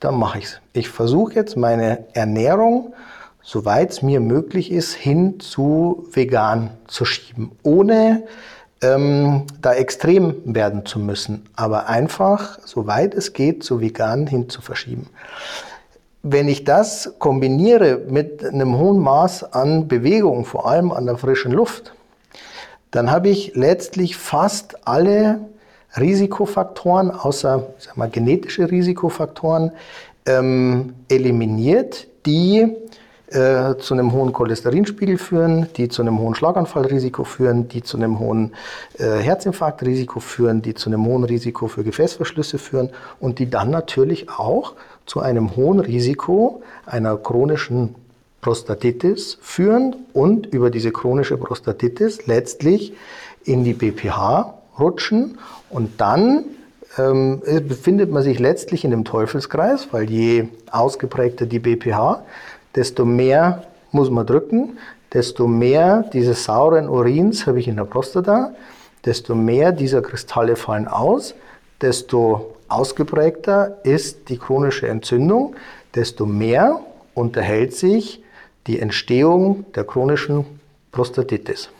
dann 0.00 0.16
mache 0.16 0.38
ich 0.38 0.44
es. 0.44 0.60
Ich 0.74 0.90
versuche 0.90 1.34
jetzt 1.34 1.56
meine 1.56 2.04
Ernährung, 2.12 2.92
soweit 3.42 3.90
es 3.90 4.02
mir 4.02 4.20
möglich 4.20 4.70
ist, 4.70 4.94
hin 4.94 5.40
zu 5.40 6.06
vegan 6.12 6.70
zu 6.86 7.04
schieben, 7.04 7.52
ohne 7.62 8.24
ähm, 8.82 9.44
da 9.60 9.74
extrem 9.74 10.36
werden 10.44 10.86
zu 10.86 10.98
müssen, 10.98 11.46
aber 11.54 11.88
einfach, 11.88 12.58
soweit 12.64 13.14
es 13.14 13.32
geht, 13.32 13.62
zu 13.62 13.80
vegan 13.80 14.26
hin 14.26 14.48
zu 14.48 14.62
verschieben. 14.62 15.08
Wenn 16.22 16.48
ich 16.48 16.64
das 16.64 17.14
kombiniere 17.18 18.00
mit 18.08 18.44
einem 18.44 18.76
hohen 18.76 18.98
Maß 18.98 19.54
an 19.54 19.88
Bewegung, 19.88 20.44
vor 20.44 20.68
allem 20.68 20.92
an 20.92 21.06
der 21.06 21.16
frischen 21.16 21.52
Luft, 21.52 21.92
dann 22.90 23.10
habe 23.10 23.28
ich 23.28 23.54
letztlich 23.54 24.16
fast 24.16 24.86
alle 24.86 25.40
Risikofaktoren, 25.98 27.10
außer 27.10 27.66
sag 27.78 27.96
mal, 27.96 28.10
genetische 28.10 28.70
Risikofaktoren, 28.70 29.72
ähm, 30.26 30.94
eliminiert, 31.08 32.06
die 32.26 32.76
äh, 33.30 33.76
zu 33.78 33.94
einem 33.94 34.12
hohen 34.12 34.32
Cholesterinspiegel 34.32 35.16
führen, 35.16 35.68
die 35.76 35.88
zu 35.88 36.02
einem 36.02 36.18
hohen 36.18 36.34
Schlaganfallrisiko 36.34 37.24
führen, 37.24 37.68
die 37.68 37.82
zu 37.82 37.96
einem 37.96 38.18
hohen 38.18 38.54
äh, 38.98 39.18
Herzinfarktrisiko 39.18 40.18
führen, 40.18 40.62
die 40.62 40.74
zu 40.74 40.90
einem 40.90 41.06
hohen 41.06 41.22
Risiko 41.24 41.68
für 41.68 41.84
Gefäßverschlüsse 41.84 42.58
führen 42.58 42.90
und 43.20 43.38
die 43.38 43.48
dann 43.48 43.70
natürlich 43.70 44.28
auch 44.30 44.74
zu 45.06 45.20
einem 45.20 45.54
hohen 45.54 45.78
Risiko 45.78 46.62
einer 46.86 47.16
chronischen 47.16 47.94
Prostatitis 48.40 49.38
führen 49.40 49.94
und 50.12 50.46
über 50.46 50.70
diese 50.70 50.90
chronische 50.90 51.36
Prostatitis 51.36 52.26
letztlich 52.26 52.94
in 53.44 53.64
die 53.64 53.74
BPH 53.74 54.54
rutschen 54.78 55.38
und 55.68 56.00
dann 56.00 56.44
ähm, 56.98 57.40
befindet 57.68 58.10
man 58.10 58.22
sich 58.22 58.38
letztlich 58.38 58.84
in 58.84 58.90
dem 58.90 59.04
Teufelskreis, 59.04 59.88
weil 59.92 60.10
je 60.10 60.48
ausgeprägter 60.70 61.46
die 61.46 61.60
BPH, 61.60 62.24
desto 62.74 63.04
mehr 63.04 63.64
muss 63.92 64.10
man 64.10 64.26
drücken, 64.26 64.78
desto 65.12 65.46
mehr 65.46 66.04
dieses 66.12 66.44
sauren 66.44 66.88
Urins 66.88 67.46
habe 67.46 67.60
ich 67.60 67.68
in 67.68 67.76
der 67.76 67.84
Prostata, 67.84 68.52
desto 69.04 69.34
mehr 69.34 69.72
dieser 69.72 70.02
Kristalle 70.02 70.56
fallen 70.56 70.86
aus, 70.86 71.34
desto 71.80 72.54
ausgeprägter 72.68 73.78
ist 73.84 74.28
die 74.28 74.38
chronische 74.38 74.88
Entzündung, 74.88 75.56
desto 75.94 76.26
mehr 76.26 76.80
unterhält 77.14 77.74
sich 77.74 78.22
die 78.66 78.78
Entstehung 78.78 79.64
der 79.74 79.84
chronischen 79.84 80.44
Prostatitis. 80.92 81.70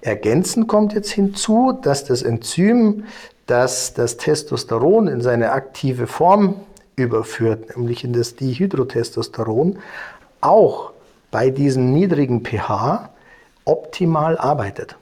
Ergänzend 0.00 0.68
kommt 0.68 0.92
jetzt 0.92 1.10
hinzu, 1.10 1.78
dass 1.82 2.04
das 2.04 2.22
Enzym, 2.22 3.04
das 3.46 3.94
das 3.94 4.16
Testosteron 4.16 5.08
in 5.08 5.20
seine 5.20 5.52
aktive 5.52 6.06
Form 6.06 6.56
überführt, 6.96 7.76
nämlich 7.76 8.04
in 8.04 8.12
das 8.12 8.36
Dihydrotestosteron, 8.36 9.78
auch 10.40 10.92
bei 11.30 11.50
diesem 11.50 11.92
niedrigen 11.92 12.44
pH 12.44 13.10
optimal 13.64 14.38
arbeitet. 14.38 14.96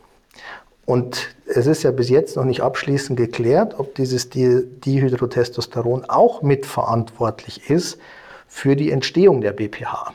Und 0.84 1.34
es 1.46 1.66
ist 1.66 1.82
ja 1.82 1.90
bis 1.90 2.08
jetzt 2.08 2.36
noch 2.36 2.44
nicht 2.44 2.60
abschließend 2.62 3.18
geklärt, 3.18 3.78
ob 3.78 3.94
dieses 3.94 4.30
Dihydrotestosteron 4.30 6.04
auch 6.08 6.42
mitverantwortlich 6.42 7.70
ist 7.70 7.98
für 8.46 8.76
die 8.76 8.92
Entstehung 8.92 9.40
der 9.40 9.52
BPH. 9.52 10.12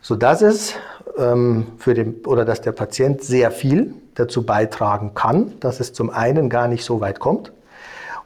Sodass 0.00 0.40
es 0.40 0.74
ähm, 1.18 1.66
für 1.78 1.94
den, 1.94 2.24
oder 2.24 2.44
dass 2.44 2.62
der 2.62 2.72
Patient 2.72 3.22
sehr 3.22 3.50
viel 3.50 3.94
dazu 4.14 4.44
beitragen 4.44 5.12
kann, 5.14 5.52
dass 5.60 5.80
es 5.80 5.92
zum 5.92 6.08
einen 6.10 6.48
gar 6.48 6.68
nicht 6.68 6.84
so 6.84 7.00
weit 7.00 7.20
kommt 7.20 7.52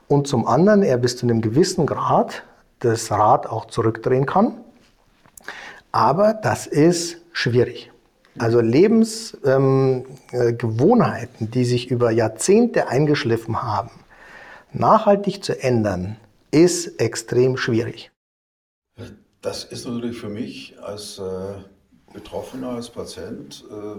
und 0.07 0.29
zum 0.29 0.47
anderen 0.47 0.83
er 0.83 0.99
bis 0.99 1.17
zu 1.17 1.27
einem 1.27 1.41
gewissen 1.41 1.87
Grad 1.87 2.45
das 2.79 3.11
Rad 3.11 3.49
auch 3.49 3.67
zurückdrehen 3.67 4.27
kann 4.27 4.55
aber 5.93 6.35
das 6.35 6.67
ist 6.67 7.23
schwierig. 7.33 7.91
Also 8.39 8.61
Lebensgewohnheiten, 8.61 11.47
ähm, 11.47 11.51
die 11.51 11.65
sich 11.65 11.91
über 11.91 12.11
Jahrzehnte 12.11 12.89
eingeschliffen 12.89 13.63
haben, 13.63 13.91
nachhaltig 14.73 15.43
zu 15.43 15.63
ändern, 15.63 16.17
ist 16.51 17.01
extrem 17.01 17.57
schwierig. 17.57 18.11
Das 19.43 19.65
ist 19.65 19.87
natürlich 19.87 20.19
für 20.19 20.29
mich 20.29 20.77
als 20.83 21.19
äh, 21.19 21.55
Betroffener, 22.13 22.71
als 22.71 22.91
Patient, 22.91 23.65
äh, 23.71 23.97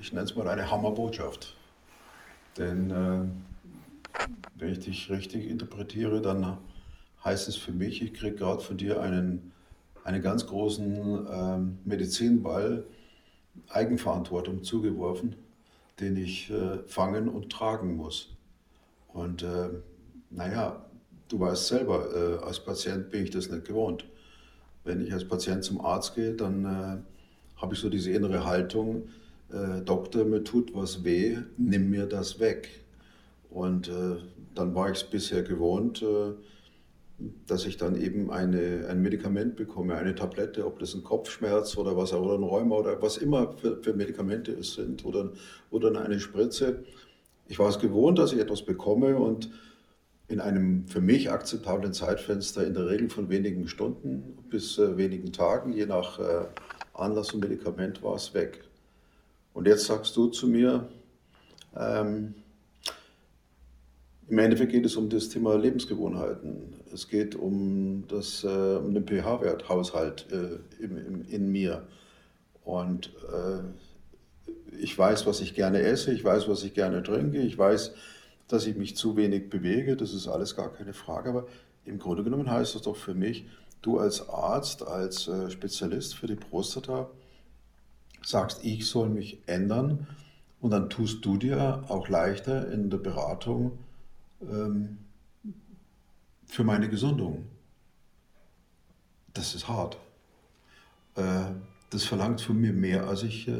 ich 0.00 0.12
nenne 0.12 0.24
es 0.24 0.34
mal 0.34 0.48
eine 0.48 0.70
Hammerbotschaft. 0.70 1.56
Denn 2.58 2.90
äh, 2.90 3.20
wenn 4.56 4.72
ich 4.72 4.80
dich 4.80 5.10
richtig 5.10 5.48
interpretiere, 5.48 6.20
dann 6.20 6.58
heißt 7.24 7.48
es 7.48 7.56
für 7.56 7.72
mich, 7.72 8.02
ich 8.02 8.14
kriege 8.14 8.36
gerade 8.36 8.60
von 8.60 8.76
dir 8.76 9.00
einen, 9.00 9.51
einen 10.04 10.22
ganz 10.22 10.46
großen 10.46 11.26
ähm, 11.30 11.78
Medizinball 11.84 12.84
Eigenverantwortung 13.68 14.62
zugeworfen, 14.62 15.36
den 16.00 16.16
ich 16.16 16.50
äh, 16.50 16.78
fangen 16.86 17.28
und 17.28 17.50
tragen 17.50 17.96
muss. 17.96 18.28
Und 19.12 19.42
äh, 19.42 19.68
naja, 20.30 20.84
du 21.28 21.40
weißt 21.40 21.68
selber, 21.68 22.08
äh, 22.14 22.44
als 22.44 22.60
Patient 22.60 23.10
bin 23.10 23.24
ich 23.24 23.30
das 23.30 23.50
nicht 23.50 23.66
gewohnt. 23.66 24.04
Wenn 24.84 25.04
ich 25.04 25.12
als 25.12 25.26
Patient 25.26 25.62
zum 25.62 25.80
Arzt 25.80 26.14
gehe, 26.14 26.34
dann 26.34 26.64
äh, 26.64 27.60
habe 27.60 27.74
ich 27.74 27.80
so 27.80 27.88
diese 27.88 28.10
innere 28.10 28.44
Haltung, 28.44 29.08
äh, 29.52 29.82
Doktor, 29.82 30.24
mir 30.24 30.42
tut 30.42 30.74
was 30.74 31.04
weh, 31.04 31.38
nimm 31.56 31.90
mir 31.90 32.06
das 32.06 32.40
weg. 32.40 32.82
Und 33.50 33.88
äh, 33.88 34.16
dann 34.54 34.74
war 34.74 34.90
ich 34.90 34.98
es 34.98 35.04
bisher 35.04 35.42
gewohnt, 35.42 36.04
dass 37.46 37.66
ich 37.66 37.76
dann 37.76 38.00
eben 38.00 38.30
eine, 38.30 38.86
ein 38.88 39.02
Medikament 39.02 39.56
bekomme, 39.56 39.96
eine 39.96 40.14
Tablette, 40.14 40.66
ob 40.66 40.78
das 40.78 40.94
ein 40.94 41.04
Kopfschmerz 41.04 41.76
oder 41.76 41.96
was 41.96 42.12
oder 42.12 42.34
ein 42.34 42.42
Rheuma 42.42 42.76
oder 42.76 43.00
was 43.02 43.16
immer 43.16 43.52
für, 43.52 43.82
für 43.82 43.94
Medikamente 43.94 44.52
es 44.52 44.74
sind 44.74 45.04
oder, 45.04 45.32
oder 45.70 46.00
eine 46.00 46.20
Spritze. 46.20 46.84
Ich 47.48 47.58
war 47.58 47.68
es 47.68 47.78
gewohnt, 47.78 48.18
dass 48.18 48.32
ich 48.32 48.38
etwas 48.38 48.62
bekomme 48.62 49.16
und 49.16 49.50
in 50.28 50.40
einem 50.40 50.86
für 50.86 51.00
mich 51.00 51.30
akzeptablen 51.30 51.92
Zeitfenster, 51.92 52.66
in 52.66 52.74
der 52.74 52.88
Regel 52.88 53.10
von 53.10 53.28
wenigen 53.28 53.68
Stunden 53.68 54.38
bis 54.48 54.78
äh, 54.78 54.96
wenigen 54.96 55.32
Tagen, 55.32 55.72
je 55.72 55.86
nach 55.86 56.18
äh, 56.18 56.46
Anlass 56.94 57.32
und 57.32 57.40
Medikament, 57.40 58.02
war 58.02 58.14
es 58.14 58.32
weg. 58.32 58.64
Und 59.52 59.66
jetzt 59.66 59.84
sagst 59.84 60.16
du 60.16 60.28
zu 60.28 60.46
mir, 60.46 60.88
ähm, 61.76 62.34
im 64.28 64.38
Endeffekt 64.38 64.72
geht 64.72 64.86
es 64.86 64.96
um 64.96 65.10
das 65.10 65.28
Thema 65.28 65.56
Lebensgewohnheiten. 65.56 66.81
Es 66.92 67.08
geht 67.08 67.34
um, 67.34 68.04
das, 68.08 68.44
äh, 68.44 68.76
um 68.76 68.94
den 68.94 69.06
pH-Wert, 69.06 69.68
Haushalt 69.68 70.26
äh, 70.30 70.82
im, 70.82 70.96
im, 70.96 71.28
in 71.28 71.50
mir. 71.50 71.86
Und 72.64 73.12
äh, 73.32 74.76
ich 74.78 74.96
weiß, 74.96 75.26
was 75.26 75.40
ich 75.40 75.54
gerne 75.54 75.80
esse, 75.80 76.12
ich 76.12 76.24
weiß, 76.24 76.48
was 76.48 76.62
ich 76.62 76.74
gerne 76.74 77.02
trinke, 77.02 77.38
ich 77.38 77.56
weiß, 77.56 77.92
dass 78.48 78.66
ich 78.66 78.76
mich 78.76 78.96
zu 78.96 79.16
wenig 79.16 79.48
bewege, 79.50 79.96
das 79.96 80.12
ist 80.12 80.28
alles 80.28 80.56
gar 80.56 80.72
keine 80.72 80.92
Frage. 80.92 81.30
Aber 81.30 81.46
im 81.84 81.98
Grunde 81.98 82.22
genommen 82.22 82.50
heißt 82.50 82.74
das 82.74 82.82
doch 82.82 82.96
für 82.96 83.14
mich, 83.14 83.46
du 83.80 83.98
als 83.98 84.28
Arzt, 84.28 84.86
als 84.86 85.28
äh, 85.28 85.50
Spezialist 85.50 86.14
für 86.14 86.26
die 86.26 86.36
Prostata, 86.36 87.10
sagst, 88.24 88.64
ich 88.64 88.86
soll 88.86 89.08
mich 89.08 89.38
ändern 89.46 90.06
und 90.60 90.70
dann 90.70 90.90
tust 90.90 91.24
du 91.24 91.36
dir 91.36 91.84
auch 91.88 92.08
leichter 92.08 92.70
in 92.70 92.88
der 92.88 92.98
Beratung 92.98 93.78
ähm, 94.42 94.98
für 96.52 96.64
meine 96.64 96.88
Gesundung. 96.88 97.46
Das 99.32 99.54
ist 99.54 99.66
hart. 99.68 99.96
Äh, 101.16 101.22
das 101.88 102.04
verlangt 102.04 102.42
von 102.42 102.60
mir 102.60 102.74
mehr, 102.74 103.08
als 103.08 103.22
ich 103.22 103.48
äh, 103.48 103.52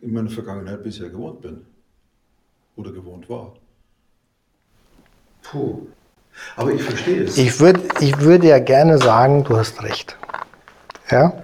in 0.00 0.12
meiner 0.14 0.30
Vergangenheit 0.30 0.82
bisher 0.82 1.10
gewohnt 1.10 1.42
bin 1.42 1.60
oder 2.74 2.90
gewohnt 2.90 3.28
war. 3.28 3.54
Puh. 5.42 5.86
Aber 6.56 6.72
ich 6.72 6.82
verstehe 6.82 7.24
es. 7.24 7.36
Ich, 7.36 7.60
würd, 7.60 7.78
ich 8.00 8.18
würde 8.20 8.48
ja 8.48 8.58
gerne 8.58 8.96
sagen, 8.96 9.44
du 9.44 9.58
hast 9.58 9.82
recht. 9.82 10.16
Ja? 11.10 11.42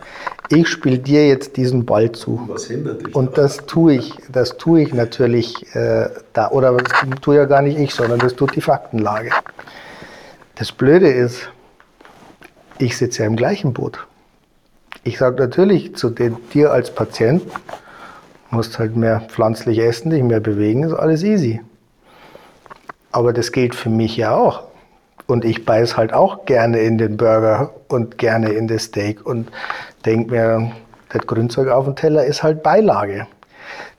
ich 0.51 0.69
spiele 0.69 0.99
dir 0.99 1.29
jetzt 1.29 1.59
diesen 1.59 1.85
Ball 1.85 2.13
zu. 2.13 2.43
Was 2.47 2.65
hindert 2.69 3.07
dich? 3.07 3.15
Und 3.15 3.37
das 3.37 3.59
tue 3.67 3.97
ich, 3.97 4.15
das 4.33 4.57
tue 4.57 4.81
ich 4.81 4.95
natürlich 4.95 5.55
äh, 5.75 6.09
da, 6.33 6.51
oder 6.51 6.75
das 6.75 6.93
tue 7.21 7.37
ja 7.37 7.45
gar 7.45 7.61
nicht 7.61 7.79
ich, 7.79 7.95
sondern 7.95 8.19
das 8.19 8.35
tut 8.35 8.57
die 8.57 8.63
Faktenlage. 8.63 9.31
Das 10.59 10.73
Blöde 10.73 11.09
ist, 11.09 11.49
ich 12.79 12.97
sitze 12.97 13.23
ja 13.23 13.29
im 13.29 13.37
gleichen 13.37 13.73
Boot. 13.73 14.09
Ich 15.05 15.19
sage 15.19 15.37
natürlich 15.41 15.95
zu 15.95 16.11
den, 16.11 16.37
dir 16.53 16.73
als 16.73 16.93
Patient, 16.93 17.45
musst 18.51 18.81
halt 18.81 18.97
mehr 18.97 19.21
pflanzlich 19.21 19.79
essen, 19.79 20.11
dich 20.11 20.25
mehr 20.25 20.41
bewegen, 20.41 20.83
ist 20.83 20.95
alles 20.95 21.23
easy. 21.23 21.61
Aber 23.13 23.33
das 23.33 23.53
gilt 23.53 23.77
für 23.77 23.89
mich 23.89 24.17
ja 24.17 24.35
auch. 24.35 24.65
Und 25.29 25.45
ich 25.45 25.65
beiß 25.65 25.97
halt 25.97 26.13
auch 26.13 26.45
gerne 26.45 26.81
in 26.81 26.99
den 26.99 27.17
Burger 27.17 27.73
und 27.87 28.19
gerne 28.19 28.49
in 28.49 28.67
das 28.67 28.85
Steak 28.85 29.25
und 29.25 29.53
denke 30.05 30.33
mir, 30.33 30.73
das 31.11 31.25
Grünzeug 31.25 31.69
auf 31.69 31.85
dem 31.85 31.95
Teller 31.95 32.25
ist 32.25 32.43
halt 32.43 32.65
Beilage. 32.65 33.29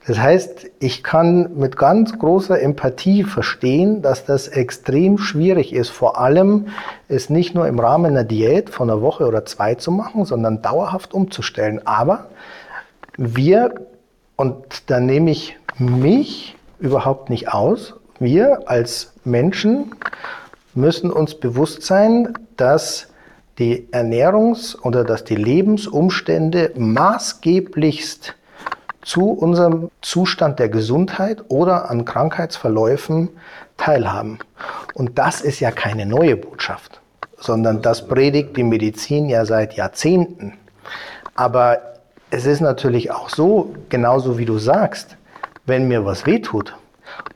Das 0.06 0.18
heißt, 0.18 0.70
ich 0.80 1.02
kann 1.02 1.56
mit 1.56 1.76
ganz 1.76 2.18
großer 2.18 2.60
Empathie 2.60 3.22
verstehen, 3.22 4.02
dass 4.02 4.24
das 4.24 4.48
extrem 4.48 5.18
schwierig 5.18 5.72
ist, 5.72 5.90
vor 5.90 6.18
allem 6.18 6.68
es 7.08 7.30
nicht 7.30 7.54
nur 7.54 7.68
im 7.68 7.78
Rahmen 7.78 8.06
einer 8.06 8.24
Diät 8.24 8.70
von 8.70 8.90
einer 8.90 9.02
Woche 9.02 9.26
oder 9.26 9.44
zwei 9.44 9.74
zu 9.74 9.92
machen, 9.92 10.24
sondern 10.24 10.62
dauerhaft 10.62 11.14
umzustellen. 11.14 11.86
Aber 11.86 12.26
wir, 13.16 13.74
und 14.36 14.90
da 14.90 15.00
nehme 15.00 15.30
ich 15.30 15.56
mich 15.78 16.56
überhaupt 16.78 17.30
nicht 17.30 17.52
aus, 17.52 17.94
wir 18.18 18.68
als 18.68 19.12
Menschen 19.24 19.94
müssen 20.74 21.10
uns 21.10 21.34
bewusst 21.34 21.82
sein, 21.82 22.34
dass 22.56 23.08
die 23.58 23.88
Ernährungs- 23.92 24.80
oder 24.80 25.04
dass 25.04 25.24
die 25.24 25.36
Lebensumstände 25.36 26.72
maßgeblichst 26.76 28.34
zu 29.02 29.30
unserem 29.30 29.90
Zustand 30.02 30.58
der 30.58 30.68
Gesundheit 30.68 31.44
oder 31.48 31.90
an 31.90 32.04
Krankheitsverläufen 32.04 33.30
teilhaben. 33.76 34.38
Und 34.94 35.18
das 35.18 35.40
ist 35.40 35.60
ja 35.60 35.70
keine 35.70 36.06
neue 36.06 36.36
Botschaft, 36.36 37.00
sondern 37.38 37.82
das 37.82 38.06
predigt 38.06 38.56
die 38.56 38.62
Medizin 38.62 39.28
ja 39.28 39.44
seit 39.44 39.74
Jahrzehnten. 39.74 40.54
Aber 41.34 41.80
es 42.30 42.46
ist 42.46 42.60
natürlich 42.60 43.10
auch 43.10 43.30
so, 43.30 43.74
genauso 43.88 44.38
wie 44.38 44.44
du 44.44 44.58
sagst, 44.58 45.16
wenn 45.66 45.88
mir 45.88 46.04
was 46.04 46.26
wehtut 46.26 46.74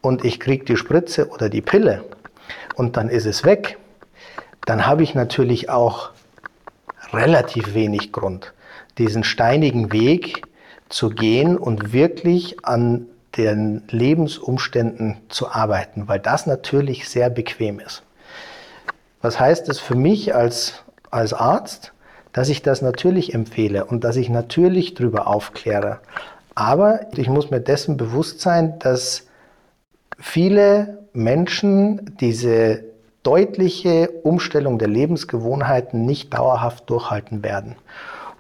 und 0.03 0.25
ich 0.25 0.39
kriege 0.41 0.65
die 0.65 0.77
Spritze 0.77 1.29
oder 1.29 1.49
die 1.49 1.63
Pille, 1.63 2.05
und 2.75 2.97
dann 2.97 3.09
ist 3.09 3.27
es 3.27 3.45
weg, 3.45 3.79
dann 4.67 4.87
habe 4.87 5.03
ich 5.03 5.15
natürlich 5.15 5.71
auch 5.71 6.11
relativ 7.13 7.75
wenig 7.75 8.13
Grund, 8.13 8.53
diesen 8.99 9.25
steinigen 9.25 9.93
Weg 9.93 10.43
zu 10.89 11.11
gehen 11.11 11.57
und 11.57 11.93
wirklich 11.93 12.65
an 12.65 13.07
den 13.37 13.83
Lebensumständen 13.89 15.17
zu 15.29 15.51
arbeiten, 15.51 16.07
weil 16.09 16.21
das 16.21 16.47
natürlich 16.47 17.09
sehr 17.09 17.31
bequem 17.31 17.81
ist. 17.81 18.03
Was 19.21 19.41
heißt 19.41 19.69
es 19.69 19.81
für 19.81 19.97
mich 19.97 20.35
als, 20.35 20.85
als 21.11 21.33
Arzt? 21.33 21.93
Dass 22.33 22.49
ich 22.49 22.63
das 22.63 22.83
natürlich 22.83 23.33
empfehle 23.33 23.85
und 23.85 24.05
dass 24.05 24.17
ich 24.17 24.29
natürlich 24.29 24.95
darüber 24.95 25.29
aufkläre. 25.29 26.01
Aber 26.55 27.01
ich 27.17 27.29
muss 27.29 27.51
mir 27.51 27.61
dessen 27.61 27.97
bewusst 27.97 28.41
sein, 28.41 28.79
dass 28.81 29.27
viele 30.19 30.99
Menschen 31.13 32.17
diese 32.21 32.85
deutliche 33.23 34.11
Umstellung 34.23 34.79
der 34.79 34.89
Lebensgewohnheiten 34.89 36.05
nicht 36.05 36.35
dauerhaft 36.35 36.91
durchhalten 36.91 37.43
werden. 37.43 37.77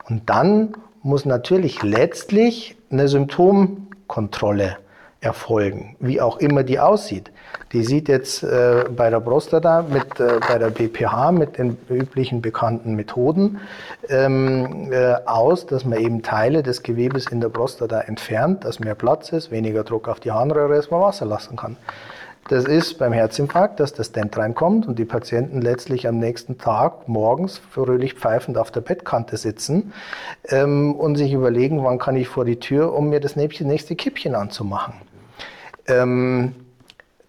Und 0.09 0.28
dann 0.28 0.74
muss 1.04 1.26
natürlich 1.26 1.82
letztlich 1.82 2.76
eine 2.90 3.08
Symptomkontrolle 3.08 4.78
erfolgen, 5.20 5.96
wie 6.00 6.20
auch 6.20 6.38
immer 6.38 6.64
die 6.64 6.80
aussieht. 6.80 7.30
Die 7.72 7.82
sieht 7.82 8.08
jetzt 8.08 8.42
äh, 8.42 8.84
bei 8.94 9.10
der 9.10 9.20
Prostata 9.20 9.82
mit 9.82 10.20
äh, 10.20 10.38
bei 10.46 10.58
der 10.58 10.70
BPH 10.70 11.32
mit 11.32 11.58
den 11.58 11.76
üblichen 11.88 12.40
bekannten 12.40 12.94
Methoden 12.94 13.60
ähm, 14.08 14.92
äh, 14.92 15.14
aus, 15.26 15.66
dass 15.66 15.84
man 15.84 15.98
eben 15.98 16.22
Teile 16.22 16.62
des 16.62 16.82
Gewebes 16.82 17.26
in 17.26 17.40
der 17.40 17.48
Prostata 17.48 18.00
entfernt, 18.00 18.64
dass 18.64 18.80
mehr 18.80 18.94
Platz 18.94 19.30
ist, 19.30 19.50
weniger 19.50 19.82
Druck 19.84 20.08
auf 20.08 20.20
die 20.20 20.30
Harnröhre, 20.30 20.76
dass 20.76 20.90
man 20.90 21.00
Wasser 21.00 21.26
lassen 21.26 21.56
kann. 21.56 21.76
Das 22.48 22.64
ist 22.66 22.98
beim 22.98 23.14
Herzinfarkt, 23.14 23.80
dass 23.80 23.94
das 23.94 24.09
Stent 24.09 24.37
reinkommt 24.37 24.87
und 24.87 24.98
die 24.98 25.07
Patienten 25.07 25.62
letztlich 25.62 26.07
am 26.07 26.18
nächsten 26.18 26.59
Tag 26.59 27.09
morgens 27.09 27.57
fröhlich 27.57 28.14
pfeifend 28.14 28.59
auf 28.59 28.70
der 28.70 28.83
Bettkante 28.83 29.38
sitzen 29.38 29.94
ähm, 30.48 30.94
und 30.94 31.16
sich 31.16 31.33
überlegen, 31.33 31.83
wann 31.85 31.98
kann 31.98 32.16
ich 32.16 32.28
vor 32.28 32.44
die 32.44 32.61
Tür, 32.61 32.92
um 32.92 33.09
mir 33.09 33.20
das 33.20 33.35
nächste 33.37 33.96
Kippchen 33.96 34.35
anzumachen. 34.35 34.94
Ähm, 35.87 36.54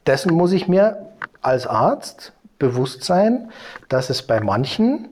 dessen 0.05 0.33
muss 0.33 0.51
ich 0.51 0.67
mir 0.67 1.13
als 1.41 1.65
Arzt 1.65 2.33
bewusst 2.59 3.05
sein, 3.05 3.51
dass 3.87 4.09
es 4.09 4.21
bei 4.21 4.41
manchen 4.41 5.09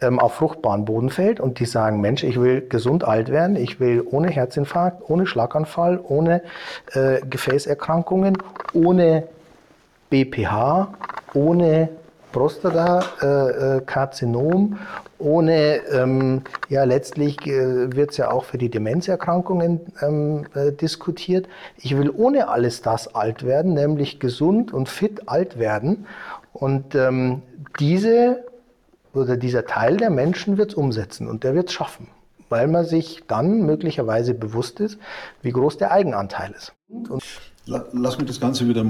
ähm, 0.00 0.18
auf 0.18 0.34
fruchtbaren 0.34 0.84
Boden 0.84 1.10
fällt 1.10 1.38
und 1.40 1.60
die 1.60 1.66
sagen, 1.66 2.00
Mensch, 2.00 2.24
ich 2.24 2.40
will 2.40 2.66
gesund 2.68 3.04
alt 3.04 3.30
werden, 3.30 3.54
ich 3.56 3.80
will 3.80 4.02
ohne 4.04 4.28
Herzinfarkt, 4.28 5.08
ohne 5.08 5.26
Schlaganfall, 5.26 6.00
ohne 6.02 6.42
äh, 6.92 7.20
Gefäßerkrankungen, 7.28 8.38
ohne 8.72 9.24
BPH, 10.10 10.92
ohne 11.34 11.88
Prostatakarzinom, 12.32 14.78
ohne, 15.18 15.80
ähm, 15.92 16.42
ja 16.68 16.84
letztlich 16.84 17.44
äh, 17.46 17.94
wird 17.96 18.12
es 18.12 18.18
ja 18.18 18.30
auch 18.30 18.44
für 18.44 18.58
die 18.58 18.70
Demenzerkrankungen 18.70 19.80
ähm, 20.00 20.46
äh, 20.54 20.70
diskutiert. 20.72 21.48
Ich 21.78 21.98
will 21.98 22.10
ohne 22.10 22.48
alles 22.48 22.82
das 22.82 23.12
alt 23.14 23.44
werden, 23.44 23.74
nämlich 23.74 24.20
gesund 24.20 24.72
und 24.72 24.88
fit 24.88 25.28
alt 25.28 25.58
werden. 25.58 26.06
Und 26.52 26.94
ähm, 26.94 27.42
diese 27.80 28.44
oder 29.18 29.36
dieser 29.36 29.66
Teil 29.66 29.96
der 29.96 30.10
Menschen 30.10 30.56
wird 30.56 30.70
es 30.70 30.74
umsetzen 30.76 31.28
und 31.28 31.44
der 31.44 31.54
wird 31.54 31.68
es 31.68 31.74
schaffen 31.74 32.08
weil 32.48 32.68
man 32.68 32.84
sich 32.84 33.24
dann 33.26 33.66
möglicherweise 33.66 34.34
bewusst 34.34 34.80
ist, 34.80 34.98
wie 35.42 35.52
groß 35.52 35.76
der 35.78 35.92
Eigenanteil 35.92 36.52
ist. 36.52 36.72
Und 36.88 37.22
Lass 37.66 38.16
mich 38.16 38.26
das 38.26 38.40
Ganze 38.40 38.66
wieder 38.66 38.84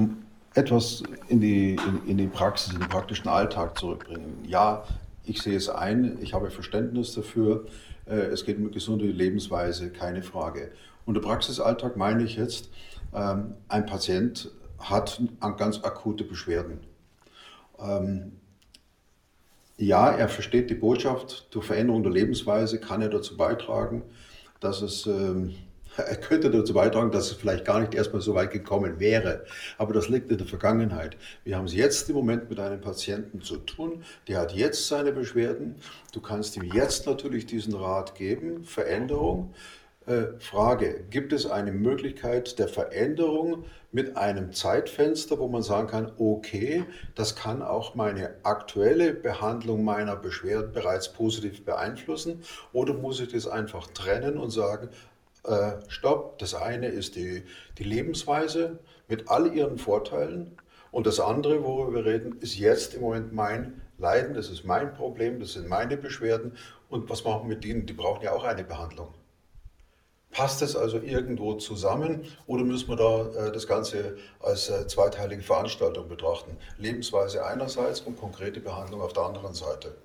etwas 0.55 1.03
in 1.27 1.41
die, 1.41 1.75
in, 1.75 2.07
in 2.07 2.17
die 2.17 2.27
Praxis, 2.27 2.73
in 2.73 2.79
den 2.79 2.89
praktischen 2.89 3.27
Alltag 3.27 3.77
zurückbringen. 3.77 4.37
Ja, 4.47 4.83
ich 5.25 5.41
sehe 5.41 5.57
es 5.57 5.69
ein, 5.69 6.17
ich 6.21 6.33
habe 6.33 6.49
Verständnis 6.49 7.13
dafür, 7.13 7.65
äh, 8.05 8.15
es 8.15 8.45
geht 8.45 8.57
um 8.57 8.71
gesunde 8.71 9.05
Lebensweise, 9.05 9.89
keine 9.89 10.23
Frage. 10.23 10.71
Und 11.05 11.15
der 11.15 11.21
Praxisalltag 11.21 11.97
meine 11.97 12.23
ich 12.23 12.37
jetzt, 12.37 12.69
ähm, 13.13 13.55
ein 13.67 13.85
Patient 13.85 14.49
hat 14.79 15.21
ganz 15.57 15.83
akute 15.83 16.23
Beschwerden. 16.23 16.79
Ja, 19.81 20.11
er 20.11 20.27
versteht 20.27 20.69
die 20.69 20.75
Botschaft, 20.75 21.47
durch 21.51 21.65
Veränderung 21.65 22.03
der 22.03 22.11
Lebensweise 22.11 22.81
kann 22.81 23.01
er 23.01 23.07
dazu 23.07 23.37
beitragen, 23.37 24.03
dass 24.59 24.81
es 24.81 25.07
ähm, 25.07 25.55
er 25.97 26.17
könnte 26.17 26.51
dazu 26.51 26.73
beitragen, 26.73 27.11
dass 27.11 27.31
es 27.31 27.37
vielleicht 27.37 27.63
gar 27.63 27.79
nicht 27.79 27.95
erstmal 27.95 28.21
so 28.21 28.35
weit 28.35 28.51
gekommen 28.51 28.99
wäre. 28.99 29.45
Aber 29.77 29.93
das 29.93 30.09
liegt 30.09 30.31
in 30.31 30.37
der 30.37 30.47
Vergangenheit. 30.47 31.15
Wir 31.45 31.55
haben 31.55 31.63
es 31.63 31.73
jetzt 31.73 32.09
im 32.09 32.15
Moment 32.17 32.49
mit 32.49 32.59
einem 32.59 32.81
Patienten 32.81 33.41
zu 33.41 33.55
tun, 33.55 34.03
der 34.27 34.39
hat 34.39 34.51
jetzt 34.51 34.85
seine 34.89 35.13
Beschwerden. 35.13 35.75
Du 36.11 36.19
kannst 36.19 36.57
ihm 36.57 36.69
jetzt 36.73 37.05
natürlich 37.05 37.45
diesen 37.45 37.73
Rat 37.73 38.15
geben, 38.15 38.65
Veränderung. 38.65 39.53
Äh, 40.05 40.39
Frage, 40.39 41.03
gibt 41.09 41.33
es 41.33 41.45
eine 41.45 41.71
Möglichkeit 41.71 42.57
der 42.57 42.67
Veränderung 42.67 43.65
mit 43.91 44.15
einem 44.17 44.53
Zeitfenster, 44.53 45.37
wo 45.39 45.47
man 45.47 45.61
sagen 45.61 45.87
kann, 45.87 46.11
okay, 46.17 46.85
das 47.15 47.35
kann 47.35 47.61
auch 47.61 47.95
meine 47.95 48.35
aktuelle 48.43 49.13
Behandlung 49.13 49.83
meiner 49.83 50.15
Beschwerden 50.15 50.71
bereits 50.71 51.11
positiv 51.11 51.65
beeinflussen? 51.65 52.43
Oder 52.71 52.93
muss 52.93 53.19
ich 53.19 53.31
das 53.31 53.47
einfach 53.47 53.87
trennen 53.87 54.37
und 54.37 54.51
sagen, 54.51 54.89
äh, 55.43 55.73
stopp, 55.89 56.39
das 56.39 56.55
eine 56.55 56.87
ist 56.87 57.15
die, 57.15 57.43
die 57.77 57.83
Lebensweise 57.83 58.79
mit 59.07 59.29
all 59.29 59.53
ihren 59.53 59.77
Vorteilen 59.77 60.57
und 60.91 61.07
das 61.07 61.19
andere, 61.19 61.63
worüber 61.63 61.93
wir 61.95 62.05
reden, 62.05 62.39
ist 62.39 62.57
jetzt 62.57 62.93
im 62.93 63.01
Moment 63.01 63.33
mein 63.33 63.81
Leiden, 63.97 64.33
das 64.33 64.49
ist 64.49 64.63
mein 64.63 64.93
Problem, 64.93 65.39
das 65.39 65.53
sind 65.53 65.67
meine 65.67 65.97
Beschwerden 65.97 66.53
und 66.89 67.09
was 67.09 67.23
machen 67.23 67.49
wir 67.49 67.55
mit 67.55 67.63
denen? 67.63 67.85
Die 67.85 67.93
brauchen 67.93 68.23
ja 68.23 68.31
auch 68.31 68.43
eine 68.43 68.63
Behandlung. 68.63 69.13
Passt 70.31 70.61
das 70.61 70.75
also 70.75 70.97
irgendwo 70.99 71.55
zusammen 71.55 72.23
oder 72.45 72.63
müssen 72.63 72.87
wir 72.89 72.95
da 72.95 73.47
äh, 73.47 73.51
das 73.51 73.67
Ganze 73.67 74.17
als 74.41 74.69
äh, 74.69 74.85
zweiteilige 74.87 75.41
Veranstaltung 75.41 76.07
betrachten? 76.07 76.55
Lebensweise 76.77 77.43
einerseits 77.45 78.01
und 78.01 78.19
konkrete 78.19 78.59
Behandlung 78.59 79.01
auf 79.01 79.13
der 79.13 79.23
anderen 79.23 79.53
Seite. 79.53 79.95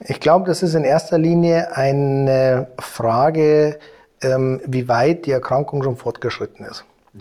Ich 0.00 0.20
glaube, 0.20 0.46
das 0.46 0.62
ist 0.62 0.74
in 0.74 0.84
erster 0.84 1.18
Linie 1.18 1.74
eine 1.76 2.68
Frage, 2.78 3.78
ähm, 4.22 4.60
wie 4.66 4.88
weit 4.88 5.26
die 5.26 5.32
Erkrankung 5.32 5.82
schon 5.82 5.96
fortgeschritten 5.96 6.66
ist. 6.66 6.84
Mhm. 7.12 7.20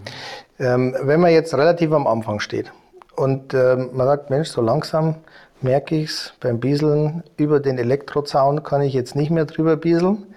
Ähm, 0.60 0.96
wenn 1.02 1.22
man 1.22 1.32
jetzt 1.32 1.54
relativ 1.54 1.92
am 1.94 2.06
Anfang 2.06 2.42
steht 2.42 2.72
und 3.16 3.54
ähm, 3.54 3.92
man 3.94 4.08
sagt, 4.08 4.30
Mensch, 4.30 4.50
so 4.50 4.62
langsam 4.62 5.16
merke 5.62 5.96
ich 5.96 6.10
es 6.10 6.34
beim 6.40 6.60
Bieseln, 6.60 7.24
über 7.38 7.60
den 7.60 7.78
Elektrozaun 7.78 8.64
kann 8.64 8.82
ich 8.82 8.94
jetzt 8.94 9.16
nicht 9.16 9.32
mehr 9.32 9.46
drüber 9.46 9.78
bieseln, 9.78 10.28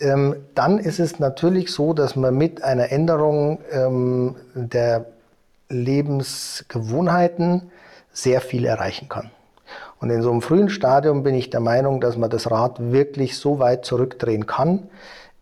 ähm, 0.00 0.36
dann 0.54 0.78
ist 0.78 0.98
es 0.98 1.18
natürlich 1.18 1.72
so, 1.72 1.92
dass 1.92 2.16
man 2.16 2.34
mit 2.34 2.64
einer 2.64 2.90
Änderung 2.90 3.60
ähm, 3.70 4.36
der 4.54 5.06
Lebensgewohnheiten 5.68 7.70
sehr 8.12 8.40
viel 8.40 8.64
erreichen 8.64 9.08
kann. 9.08 9.30
Und 10.00 10.10
in 10.10 10.22
so 10.22 10.30
einem 10.30 10.42
frühen 10.42 10.70
Stadium 10.70 11.22
bin 11.22 11.34
ich 11.34 11.50
der 11.50 11.60
Meinung, 11.60 12.00
dass 12.00 12.16
man 12.16 12.30
das 12.30 12.50
Rad 12.50 12.92
wirklich 12.92 13.38
so 13.38 13.58
weit 13.58 13.84
zurückdrehen 13.84 14.46
kann, 14.46 14.88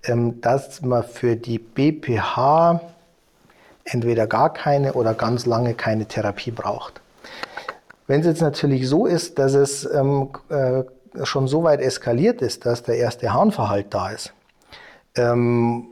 ähm, 0.04 0.40
dass 0.40 0.82
man 0.82 1.04
für 1.04 1.36
die 1.36 1.58
BPH 1.58 2.80
entweder 3.84 4.26
gar 4.26 4.52
keine 4.52 4.94
oder 4.94 5.14
ganz 5.14 5.46
lange 5.46 5.74
keine 5.74 6.06
Therapie 6.06 6.50
braucht. 6.50 7.00
Wenn 8.06 8.20
es 8.20 8.26
jetzt 8.26 8.42
natürlich 8.42 8.88
so 8.88 9.06
ist, 9.06 9.38
dass 9.38 9.54
es 9.54 9.88
ähm, 9.90 10.30
äh, 10.48 10.82
schon 11.24 11.48
so 11.48 11.62
weit 11.62 11.80
eskaliert 11.80 12.42
ist, 12.42 12.66
dass 12.66 12.82
der 12.82 12.96
erste 12.96 13.32
Harnverhalt 13.32 13.86
da 13.90 14.10
ist, 14.10 14.32
ähm, 15.16 15.88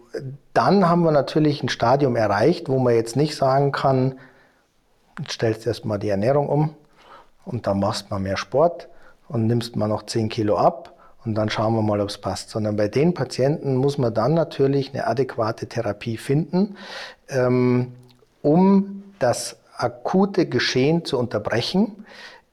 dann 0.55 0.89
haben 0.89 1.03
wir 1.03 1.13
natürlich 1.13 1.63
ein 1.63 1.69
Stadium 1.69 2.17
erreicht, 2.17 2.69
wo 2.69 2.79
man 2.79 2.95
jetzt 2.95 3.17
nicht 3.17 3.37
sagen 3.37 3.73
kann, 3.73 4.19
jetzt 5.19 5.33
stellst 5.33 5.67
erstmal 5.67 5.99
die 5.99 6.09
Ernährung 6.09 6.49
um 6.49 6.75
und 7.45 7.67
dann 7.67 7.81
machst 7.81 8.11
mal 8.11 8.19
mehr 8.19 8.37
Sport 8.37 8.89
und 9.29 9.47
nimmst 9.47 9.77
mal 9.77 9.89
noch 9.89 10.05
10 10.05 10.29
Kilo 10.29 10.57
ab 10.57 10.93
und 11.25 11.35
dann 11.35 11.51
schauen 11.51 11.75
wir 11.75 11.83
mal, 11.83 12.01
ob 12.01 12.09
es 12.09 12.19
passt. 12.19 12.51
Sondern 12.51 12.77
bei 12.77 12.89
den 12.89 13.13
Patienten 13.13 13.77
muss 13.77 13.99
man 13.99 14.15
dann 14.15 14.35
natürlich 14.35 14.95
eine 14.95 15.07
adäquate 15.07 15.67
Therapie 15.67 16.17
finden, 16.17 16.77
ähm, 17.29 17.93
um 18.43 19.03
das 19.19 19.57
akute 19.77 20.47
Geschehen 20.47 21.05
zu 21.05 21.19
unterbrechen 21.19 22.07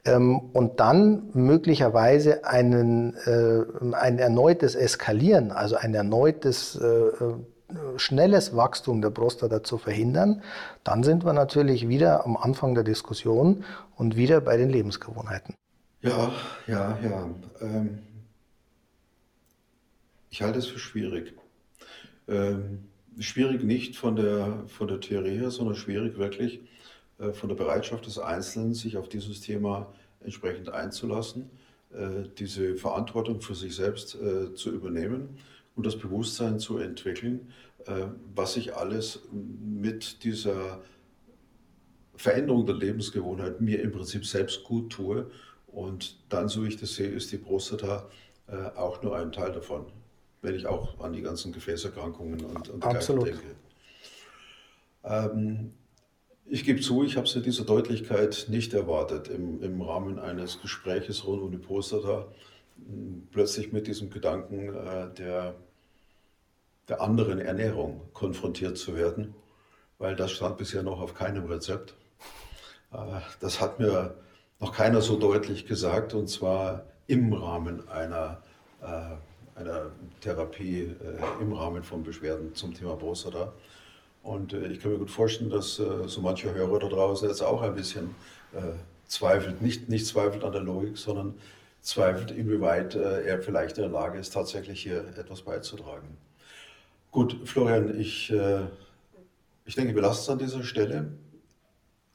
ähm, 0.05 0.39
und 0.39 0.79
dann 0.79 1.29
möglicherweise 1.33 2.45
einen, 2.45 3.15
äh, 3.25 3.95
ein 3.95 4.19
erneutes 4.19 4.75
Eskalieren, 4.75 5.51
also 5.51 5.75
ein 5.75 5.93
erneutes 5.93 6.75
äh, 6.75 6.85
äh, 6.85 7.35
schnelles 7.97 8.55
Wachstum 8.55 9.01
der 9.01 9.09
Prostata 9.09 9.63
zu 9.63 9.77
verhindern, 9.77 10.43
dann 10.83 11.03
sind 11.03 11.25
wir 11.25 11.33
natürlich 11.33 11.87
wieder 11.87 12.25
am 12.25 12.37
Anfang 12.37 12.75
der 12.75 12.83
Diskussion 12.83 13.63
und 13.95 14.15
wieder 14.15 14.41
bei 14.41 14.57
den 14.57 14.69
Lebensgewohnheiten. 14.69 15.55
Ja, 16.01 16.31
ja, 16.67 16.97
ja. 17.01 17.29
Ähm 17.61 17.99
ich 20.29 20.41
halte 20.41 20.59
es 20.59 20.65
für 20.65 20.79
schwierig. 20.79 21.33
Ähm, 22.27 22.85
schwierig 23.19 23.63
nicht 23.63 23.95
von 23.95 24.15
der, 24.15 24.63
von 24.67 24.87
der 24.87 24.99
Theorie 24.99 25.37
her, 25.37 25.51
sondern 25.51 25.75
schwierig 25.75 26.17
wirklich 26.17 26.61
von 27.33 27.49
der 27.49 27.55
Bereitschaft 27.55 28.05
des 28.05 28.19
Einzelnen, 28.19 28.73
sich 28.73 28.97
auf 28.97 29.07
dieses 29.07 29.41
Thema 29.41 29.93
entsprechend 30.21 30.69
einzulassen, 30.69 31.49
äh, 31.91 32.23
diese 32.37 32.75
Verantwortung 32.75 33.41
für 33.41 33.55
sich 33.55 33.75
selbst 33.75 34.15
äh, 34.15 34.53
zu 34.53 34.71
übernehmen 34.71 35.37
und 35.75 35.85
das 35.85 35.97
Bewusstsein 35.97 36.59
zu 36.59 36.77
entwickeln, 36.77 37.51
äh, 37.85 38.07
was 38.33 38.57
ich 38.57 38.75
alles 38.75 39.21
mit 39.31 40.23
dieser 40.23 40.81
Veränderung 42.15 42.65
der 42.65 42.75
Lebensgewohnheit 42.75 43.61
mir 43.61 43.81
im 43.81 43.91
Prinzip 43.91 44.25
selbst 44.25 44.63
gut 44.63 44.91
tue. 44.91 45.29
Und 45.67 46.17
dann, 46.29 46.47
so 46.47 46.63
wie 46.63 46.67
ich 46.67 46.77
das 46.77 46.95
sehe, 46.95 47.09
ist 47.09 47.31
die 47.31 47.37
Prostata 47.37 48.07
äh, 48.47 48.77
auch 48.77 49.01
nur 49.01 49.17
ein 49.17 49.31
Teil 49.31 49.51
davon 49.51 49.85
wenn 50.43 50.55
ich 50.55 50.67
auch 50.67 50.99
an 50.99 51.13
die 51.13 51.21
ganzen 51.21 51.51
Gefäßerkrankungen 51.51 52.43
und, 52.45 52.69
und 52.69 52.85
Absolut. 52.85 53.27
denke. 53.27 53.55
Ähm, 55.05 55.73
ich 56.45 56.63
gebe 56.63 56.81
zu, 56.81 57.03
ich 57.03 57.17
habe 57.17 57.27
es 57.27 57.35
in 57.35 57.43
dieser 57.43 57.63
Deutlichkeit 57.63 58.45
nicht 58.49 58.73
erwartet, 58.73 59.27
im, 59.27 59.61
im 59.63 59.81
Rahmen 59.81 60.19
eines 60.19 60.61
Gespräches 60.61 61.25
rund 61.25 61.41
um 61.41 61.51
die 61.51 61.57
Prostata 61.57 62.27
plötzlich 63.31 63.71
mit 63.71 63.87
diesem 63.87 64.09
Gedanken 64.09 64.75
äh, 64.75 65.13
der, 65.13 65.55
der 66.89 67.01
anderen 67.01 67.39
Ernährung 67.39 68.01
konfrontiert 68.13 68.77
zu 68.77 68.95
werden, 68.95 69.35
weil 69.99 70.15
das 70.15 70.31
stand 70.31 70.57
bisher 70.57 70.83
noch 70.83 70.99
auf 70.99 71.13
keinem 71.13 71.45
Rezept. 71.45 71.95
Äh, 72.91 72.97
das 73.39 73.61
hat 73.61 73.79
mir 73.79 74.15
noch 74.59 74.73
keiner 74.73 75.01
so 75.01 75.17
deutlich 75.17 75.65
gesagt, 75.65 76.13
und 76.13 76.27
zwar 76.27 76.85
im 77.07 77.33
Rahmen 77.33 77.87
einer 77.89 78.41
äh, 78.81 79.15
einer 79.55 79.91
Therapie 80.21 80.81
äh, 80.81 81.41
im 81.41 81.53
Rahmen 81.53 81.83
von 81.83 82.03
Beschwerden 82.03 82.55
zum 82.55 82.73
Thema 82.73 82.95
Prostata. 82.95 83.53
Und 84.23 84.53
äh, 84.53 84.67
ich 84.67 84.79
kann 84.79 84.93
mir 84.93 84.97
gut 84.97 85.11
vorstellen, 85.11 85.51
dass 85.51 85.77
äh, 85.79 86.07
so 86.07 86.21
mancher 86.21 86.53
Hörer 86.53 86.79
da 86.79 86.87
draußen 86.87 87.27
jetzt 87.27 87.43
auch 87.43 87.61
ein 87.61 87.75
bisschen 87.75 88.15
äh, 88.53 88.61
zweifelt, 89.05 89.61
nicht, 89.61 89.89
nicht 89.89 90.07
zweifelt 90.07 90.43
an 90.43 90.53
der 90.53 90.61
Logik, 90.61 90.97
sondern 90.97 91.35
zweifelt, 91.81 92.31
inwieweit 92.31 92.95
er 92.95 93.41
vielleicht 93.41 93.77
in 93.77 93.83
der 93.83 93.91
Lage 93.91 94.17
ist, 94.17 94.33
tatsächlich 94.33 94.81
hier 94.81 95.05
etwas 95.17 95.41
beizutragen. 95.41 96.07
Gut, 97.11 97.37
Florian, 97.43 97.99
ich, 97.99 98.33
ich 99.65 99.75
denke, 99.75 99.93
wir 99.93 100.01
lassen 100.01 100.21
es 100.21 100.29
an 100.29 100.39
dieser 100.39 100.63
Stelle. 100.63 101.11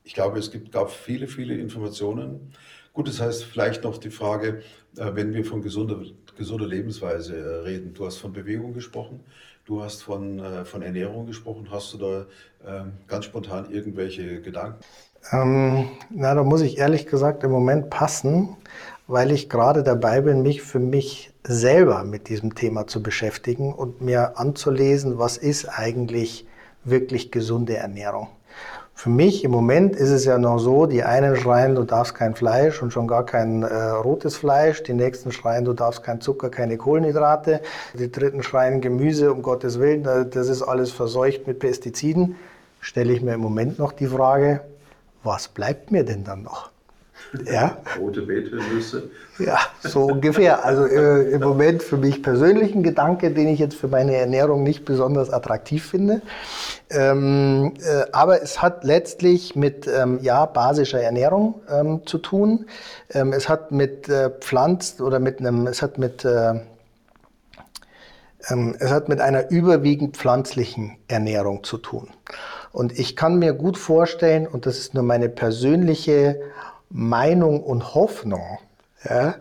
Ich 0.05 0.15
glaube, 0.15 0.39
es 0.39 0.51
gibt, 0.51 0.73
gab 0.73 0.91
viele, 0.91 1.29
viele 1.29 1.55
Informationen. 1.55 2.55
Gut, 2.95 3.09
das 3.09 3.21
heißt 3.21 3.45
vielleicht 3.45 3.85
noch 3.85 3.99
die 3.99 4.09
Frage, 4.09 4.63
wenn 4.95 5.35
wir 5.35 5.45
von 5.45 5.61
gesunder, 5.61 6.01
gesunder 6.39 6.67
Lebensweise 6.67 7.63
reden. 7.63 7.93
Du 7.93 8.07
hast 8.07 8.17
von 8.17 8.33
Bewegung 8.33 8.73
gesprochen, 8.73 9.21
Du 9.69 9.83
hast 9.83 10.03
von, 10.03 10.39
äh, 10.39 10.65
von 10.65 10.81
Ernährung 10.81 11.27
gesprochen. 11.27 11.69
Hast 11.71 11.93
du 11.93 11.99
da 11.99 12.21
äh, 12.65 12.85
ganz 13.07 13.27
spontan 13.27 13.71
irgendwelche 13.71 14.41
Gedanken? 14.41 14.81
Ähm, 15.31 15.91
na, 16.09 16.35
da 16.35 16.43
muss 16.43 16.63
ich 16.63 16.79
ehrlich 16.79 17.07
gesagt 17.07 17.45
im 17.45 17.51
Moment 17.51 17.91
passen, 17.91 18.57
weil 19.09 19.31
ich 19.31 19.51
gerade 19.51 19.83
dabei 19.83 20.23
bin, 20.23 20.41
mich 20.41 20.63
für 20.63 20.79
mich 20.79 21.35
selber 21.47 22.05
mit 22.05 22.31
diesem 22.31 22.55
Thema 22.55 22.87
zu 22.87 23.03
beschäftigen 23.03 23.75
und 23.75 24.01
mir 24.01 24.39
anzulesen, 24.39 25.19
was 25.19 25.37
ist 25.37 25.67
eigentlich 25.67 26.47
wirklich 26.85 27.31
gesunde 27.31 27.77
Ernährung. 27.77 28.29
Für 28.99 29.11
mich 29.11 29.45
im 29.45 29.53
Moment 29.53 29.95
ist 29.95 30.11
es 30.11 30.25
ja 30.25 30.39
noch 30.39 30.59
so, 30.59 30.87
die 30.87 31.05
einen 31.05 31.37
schreien, 31.37 31.77
du 31.77 31.85
darfst 31.85 32.17
kein 32.17 32.35
Fleisch 32.35 32.83
und 32.83 32.93
schon 32.93 33.07
gar 33.07 33.25
kein 33.25 33.63
äh, 33.63 33.91
rotes 33.91 34.37
Fleisch. 34.37 34.83
Die 34.83 34.93
nächsten 34.93 35.31
schreien, 35.31 35.65
du 35.65 35.73
darfst 35.73 36.03
kein 36.03 36.21
Zucker, 36.21 36.51
keine 36.51 36.77
Kohlenhydrate. 36.77 37.61
Die 37.95 38.11
dritten 38.11 38.43
schreien 38.43 38.81
Gemüse, 38.81 39.33
um 39.33 39.43
Gottes 39.43 39.79
Willen, 39.79 40.03
das 40.03 40.49
ist 40.49 40.63
alles 40.63 40.91
verseucht 40.91 41.47
mit 41.47 41.61
Pestiziden. 41.61 42.35
Stelle 42.81 43.13
ich 43.13 43.23
mir 43.23 43.35
im 43.35 43.41
Moment 43.41 43.79
noch 43.79 43.93
die 43.93 44.09
Frage, 44.09 44.63
was 45.23 45.47
bleibt 45.47 45.93
mir 45.93 46.05
denn 46.05 46.25
dann 46.25 46.43
noch? 46.43 46.73
Ja. 47.45 47.79
Rote 47.99 48.23
Beete-Nüsse. 48.23 49.11
Ja, 49.39 49.59
so 49.81 50.05
ungefähr. 50.05 50.65
Also 50.65 50.87
äh, 50.87 51.31
im 51.31 51.41
Moment 51.41 51.83
für 51.83 51.97
mich 51.97 52.23
persönlich 52.23 52.75
ein 52.75 52.83
Gedanke, 52.83 53.31
den 53.31 53.49
ich 53.49 53.59
jetzt 53.59 53.77
für 53.77 53.89
meine 53.89 54.17
Ernährung 54.17 54.63
nicht 54.63 54.85
besonders 54.85 55.31
attraktiv 55.31 55.85
finde. 55.85 56.23
Ähm, 56.91 57.75
äh, 57.81 58.07
aber 58.13 58.43
es 58.43 58.63
hat 58.63 58.85
letztlich 58.85 59.55
mit 59.55 59.87
ähm, 59.87 60.21
ja, 60.23 60.47
basischer 60.47 61.01
Ernährung 61.01 61.61
ähm, 61.71 62.07
zu 62.07 62.19
tun. 62.19 62.67
Ähm, 63.11 63.33
es 63.33 63.49
hat 63.49 63.73
mit 63.73 64.09
äh, 64.09 64.31
Pflanz 64.41 65.01
oder 65.01 65.19
mit 65.19 65.41
einem, 65.41 65.67
es 65.67 65.83
hat 65.83 65.99
mit 65.99 66.25
äh, 66.25 66.55
ähm, 68.49 68.75
es 68.79 68.91
hat 68.91 69.09
mit 69.09 69.21
einer 69.21 69.51
überwiegend 69.51 70.17
pflanzlichen 70.17 70.97
Ernährung 71.09 71.65
zu 71.65 71.79
tun. 71.79 72.09
Und 72.73 72.99
ich 72.99 73.17
kann 73.17 73.39
mir 73.39 73.53
gut 73.53 73.79
vorstellen, 73.79 74.47
und 74.47 74.67
das 74.67 74.79
ist 74.79 74.95
nur 74.95 75.03
meine 75.03 75.29
persönliche 75.29 76.41
Meinung 76.91 77.63
und 77.63 77.95
Hoffnung, 77.95 78.59
ja, 79.09 79.37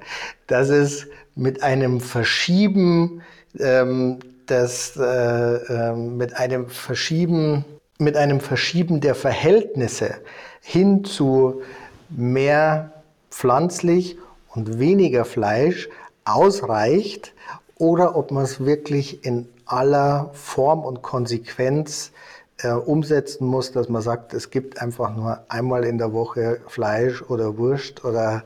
dass 0.48 0.70
es 0.70 1.08
mit 1.36 1.64
einem 1.64 2.02
Verschieben 2.02 3.22
ähm, 3.60 4.20
das, 4.46 4.98
äh, 4.98 5.04
äh, 5.04 5.94
mit 5.94 6.36
einem 6.36 6.68
Verschieben 6.70 7.66
mit 8.00 8.16
einem 8.16 8.40
Verschieben 8.40 9.02
der 9.02 9.16
Verhältnisse 9.16 10.16
hin 10.62 11.04
zu 11.04 11.62
mehr 12.10 12.92
pflanzlich 13.32 14.18
und 14.54 14.80
weniger 14.80 15.26
Fleisch 15.26 15.90
ausreicht 16.26 17.34
oder 17.76 18.16
ob 18.16 18.32
man 18.32 18.44
es 18.44 18.64
wirklich 18.64 19.24
in 19.26 19.48
aller 19.66 20.30
Form 20.34 20.84
und 20.84 21.02
Konsequenz 21.02 22.12
äh, 22.62 22.72
umsetzen 22.72 23.46
muss, 23.46 23.72
dass 23.72 23.90
man 23.90 24.02
sagt, 24.02 24.34
es 24.34 24.50
gibt 24.50 24.82
einfach 24.82 25.16
nur 25.16 25.46
einmal 25.50 25.84
in 25.84 25.98
der 25.98 26.14
Woche 26.14 26.60
Fleisch 26.68 27.22
oder 27.22 27.58
Wurst 27.58 28.04
oder 28.04 28.44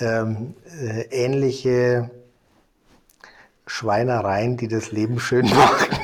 ähm, 0.00 0.54
äh, 0.80 1.02
ähnliche 1.10 2.10
Schweinereien, 3.66 4.56
die 4.56 4.68
das 4.68 4.92
Leben 4.92 5.18
schön 5.20 5.46
machen. 5.46 5.96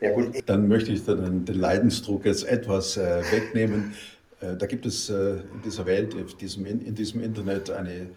Ja, 0.00 0.10
gut. 0.12 0.42
Dann 0.46 0.68
möchte 0.68 0.92
ich 0.92 1.04
den, 1.04 1.44
den 1.44 1.58
Leidensdruck 1.58 2.26
jetzt 2.26 2.46
etwas 2.46 2.96
äh, 2.96 3.22
wegnehmen. 3.30 3.94
Äh, 4.40 4.56
da 4.56 4.66
gibt 4.66 4.86
es 4.86 5.08
äh, 5.08 5.36
in 5.36 5.62
dieser 5.64 5.86
Welt, 5.86 6.14
in 6.14 6.26
diesem, 6.38 6.66
in 6.66 6.94
diesem 6.94 7.22
Internet 7.22 7.70
eine 7.70 8.10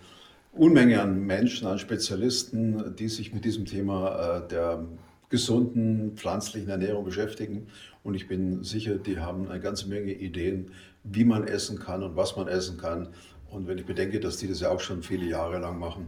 Unmenge 0.51 1.01
an 1.01 1.25
Menschen, 1.25 1.67
an 1.67 1.79
Spezialisten, 1.79 2.95
die 2.97 3.07
sich 3.07 3.33
mit 3.33 3.45
diesem 3.45 3.65
Thema 3.65 4.41
äh, 4.43 4.47
der 4.49 4.83
gesunden 5.29 6.15
pflanzlichen 6.15 6.69
Ernährung 6.69 7.05
beschäftigen. 7.05 7.67
Und 8.03 8.15
ich 8.15 8.27
bin 8.27 8.63
sicher, 8.63 8.95
die 8.95 9.19
haben 9.19 9.49
eine 9.49 9.59
ganze 9.59 9.87
Menge 9.87 10.11
Ideen, 10.11 10.71
wie 11.03 11.23
man 11.23 11.47
essen 11.47 11.79
kann 11.79 12.03
und 12.03 12.15
was 12.15 12.35
man 12.35 12.47
essen 12.47 12.77
kann. 12.77 13.09
Und 13.49 13.67
wenn 13.67 13.77
ich 13.77 13.85
bedenke, 13.85 14.19
dass 14.19 14.37
die 14.37 14.47
das 14.47 14.61
ja 14.61 14.69
auch 14.69 14.79
schon 14.79 15.01
viele 15.01 15.25
Jahre 15.25 15.59
lang 15.59 15.79
machen 15.79 16.07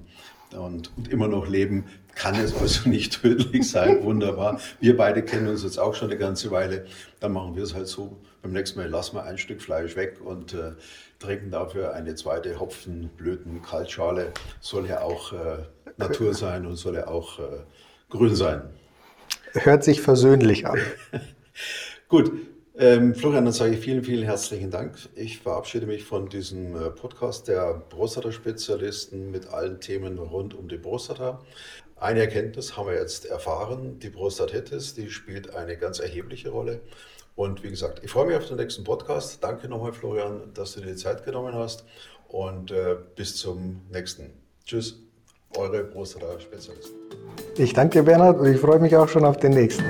und, 0.55 0.91
und 0.95 1.07
immer 1.07 1.27
noch 1.27 1.47
leben, 1.47 1.85
kann 2.15 2.35
es 2.35 2.55
also 2.55 2.89
nicht 2.89 3.21
tödlich 3.21 3.69
sein. 3.69 4.03
Wunderbar. 4.03 4.59
Wir 4.79 4.97
beide 4.97 5.23
kennen 5.23 5.47
uns 5.47 5.63
jetzt 5.63 5.79
auch 5.79 5.95
schon 5.95 6.09
eine 6.09 6.19
ganze 6.19 6.51
Weile. 6.51 6.85
Dann 7.19 7.33
machen 7.33 7.55
wir 7.55 7.63
es 7.63 7.73
halt 7.73 7.87
so. 7.87 8.17
Beim 8.41 8.53
nächsten 8.53 8.79
Mal 8.79 8.89
lassen 8.89 9.15
wir 9.15 9.23
ein 9.23 9.37
Stück 9.37 9.61
Fleisch 9.61 9.95
weg 9.95 10.19
und 10.23 10.53
äh, 10.53 10.71
trinken 11.19 11.51
dafür 11.51 11.93
eine 11.93 12.15
zweite 12.15 12.59
Hopfenblüten-Kaltschale. 12.59 14.31
Soll 14.59 14.87
ja 14.87 15.01
auch 15.01 15.33
äh, 15.33 15.57
Natur 15.97 16.33
sein 16.33 16.65
und 16.65 16.75
soll 16.75 16.95
ja 16.95 17.07
auch 17.07 17.39
äh, 17.39 17.43
grün 18.09 18.35
sein. 18.35 18.63
Hört 19.53 19.83
sich 19.83 20.01
versöhnlich 20.01 20.65
an. 20.65 20.79
Gut, 22.07 22.31
ähm, 22.77 23.13
Florian, 23.13 23.45
dann 23.45 23.53
sage 23.53 23.75
ich 23.75 23.79
vielen, 23.79 24.03
vielen 24.03 24.23
herzlichen 24.23 24.71
Dank. 24.71 24.97
Ich 25.15 25.39
verabschiede 25.39 25.85
mich 25.85 26.03
von 26.03 26.29
diesem 26.29 26.75
äh, 26.75 26.89
Podcast 26.89 27.47
der 27.47 27.83
Prostata-Spezialisten 27.89 29.29
mit 29.29 29.47
allen 29.47 29.79
Themen 29.81 30.17
rund 30.17 30.53
um 30.53 30.67
die 30.67 30.77
Prostata. 30.77 31.41
Eine 31.97 32.21
Erkenntnis 32.21 32.77
haben 32.77 32.87
wir 32.87 32.95
jetzt 32.95 33.25
erfahren, 33.25 33.99
die 33.99 34.09
Prostatitis, 34.09 34.95
die 34.95 35.09
spielt 35.09 35.53
eine 35.53 35.77
ganz 35.77 35.99
erhebliche 35.99 36.49
Rolle. 36.49 36.79
Und 37.35 37.61
wie 37.63 37.69
gesagt, 37.69 38.01
ich 38.03 38.11
freue 38.11 38.27
mich 38.27 38.37
auf 38.37 38.47
den 38.47 38.57
nächsten 38.57 38.83
Podcast. 38.83 39.43
Danke 39.43 39.67
nochmal, 39.67 39.93
Florian, 39.93 40.53
dass 40.53 40.73
du 40.73 40.81
dir 40.81 40.87
die 40.87 40.95
Zeit 40.95 41.23
genommen 41.23 41.53
hast. 41.53 41.85
Und 42.27 42.71
äh, 42.71 42.95
bis 43.15 43.35
zum 43.35 43.81
nächsten. 43.91 44.31
Tschüss, 44.65 44.97
eure 45.57 45.83
Prostata-Spezialisten. 45.83 46.95
Ich 47.57 47.73
danke 47.73 47.99
dir, 47.99 48.03
Bernhard, 48.03 48.39
und 48.39 48.53
ich 48.53 48.59
freue 48.59 48.79
mich 48.79 48.95
auch 48.95 49.07
schon 49.07 49.25
auf 49.25 49.37
den 49.37 49.51
nächsten. 49.51 49.83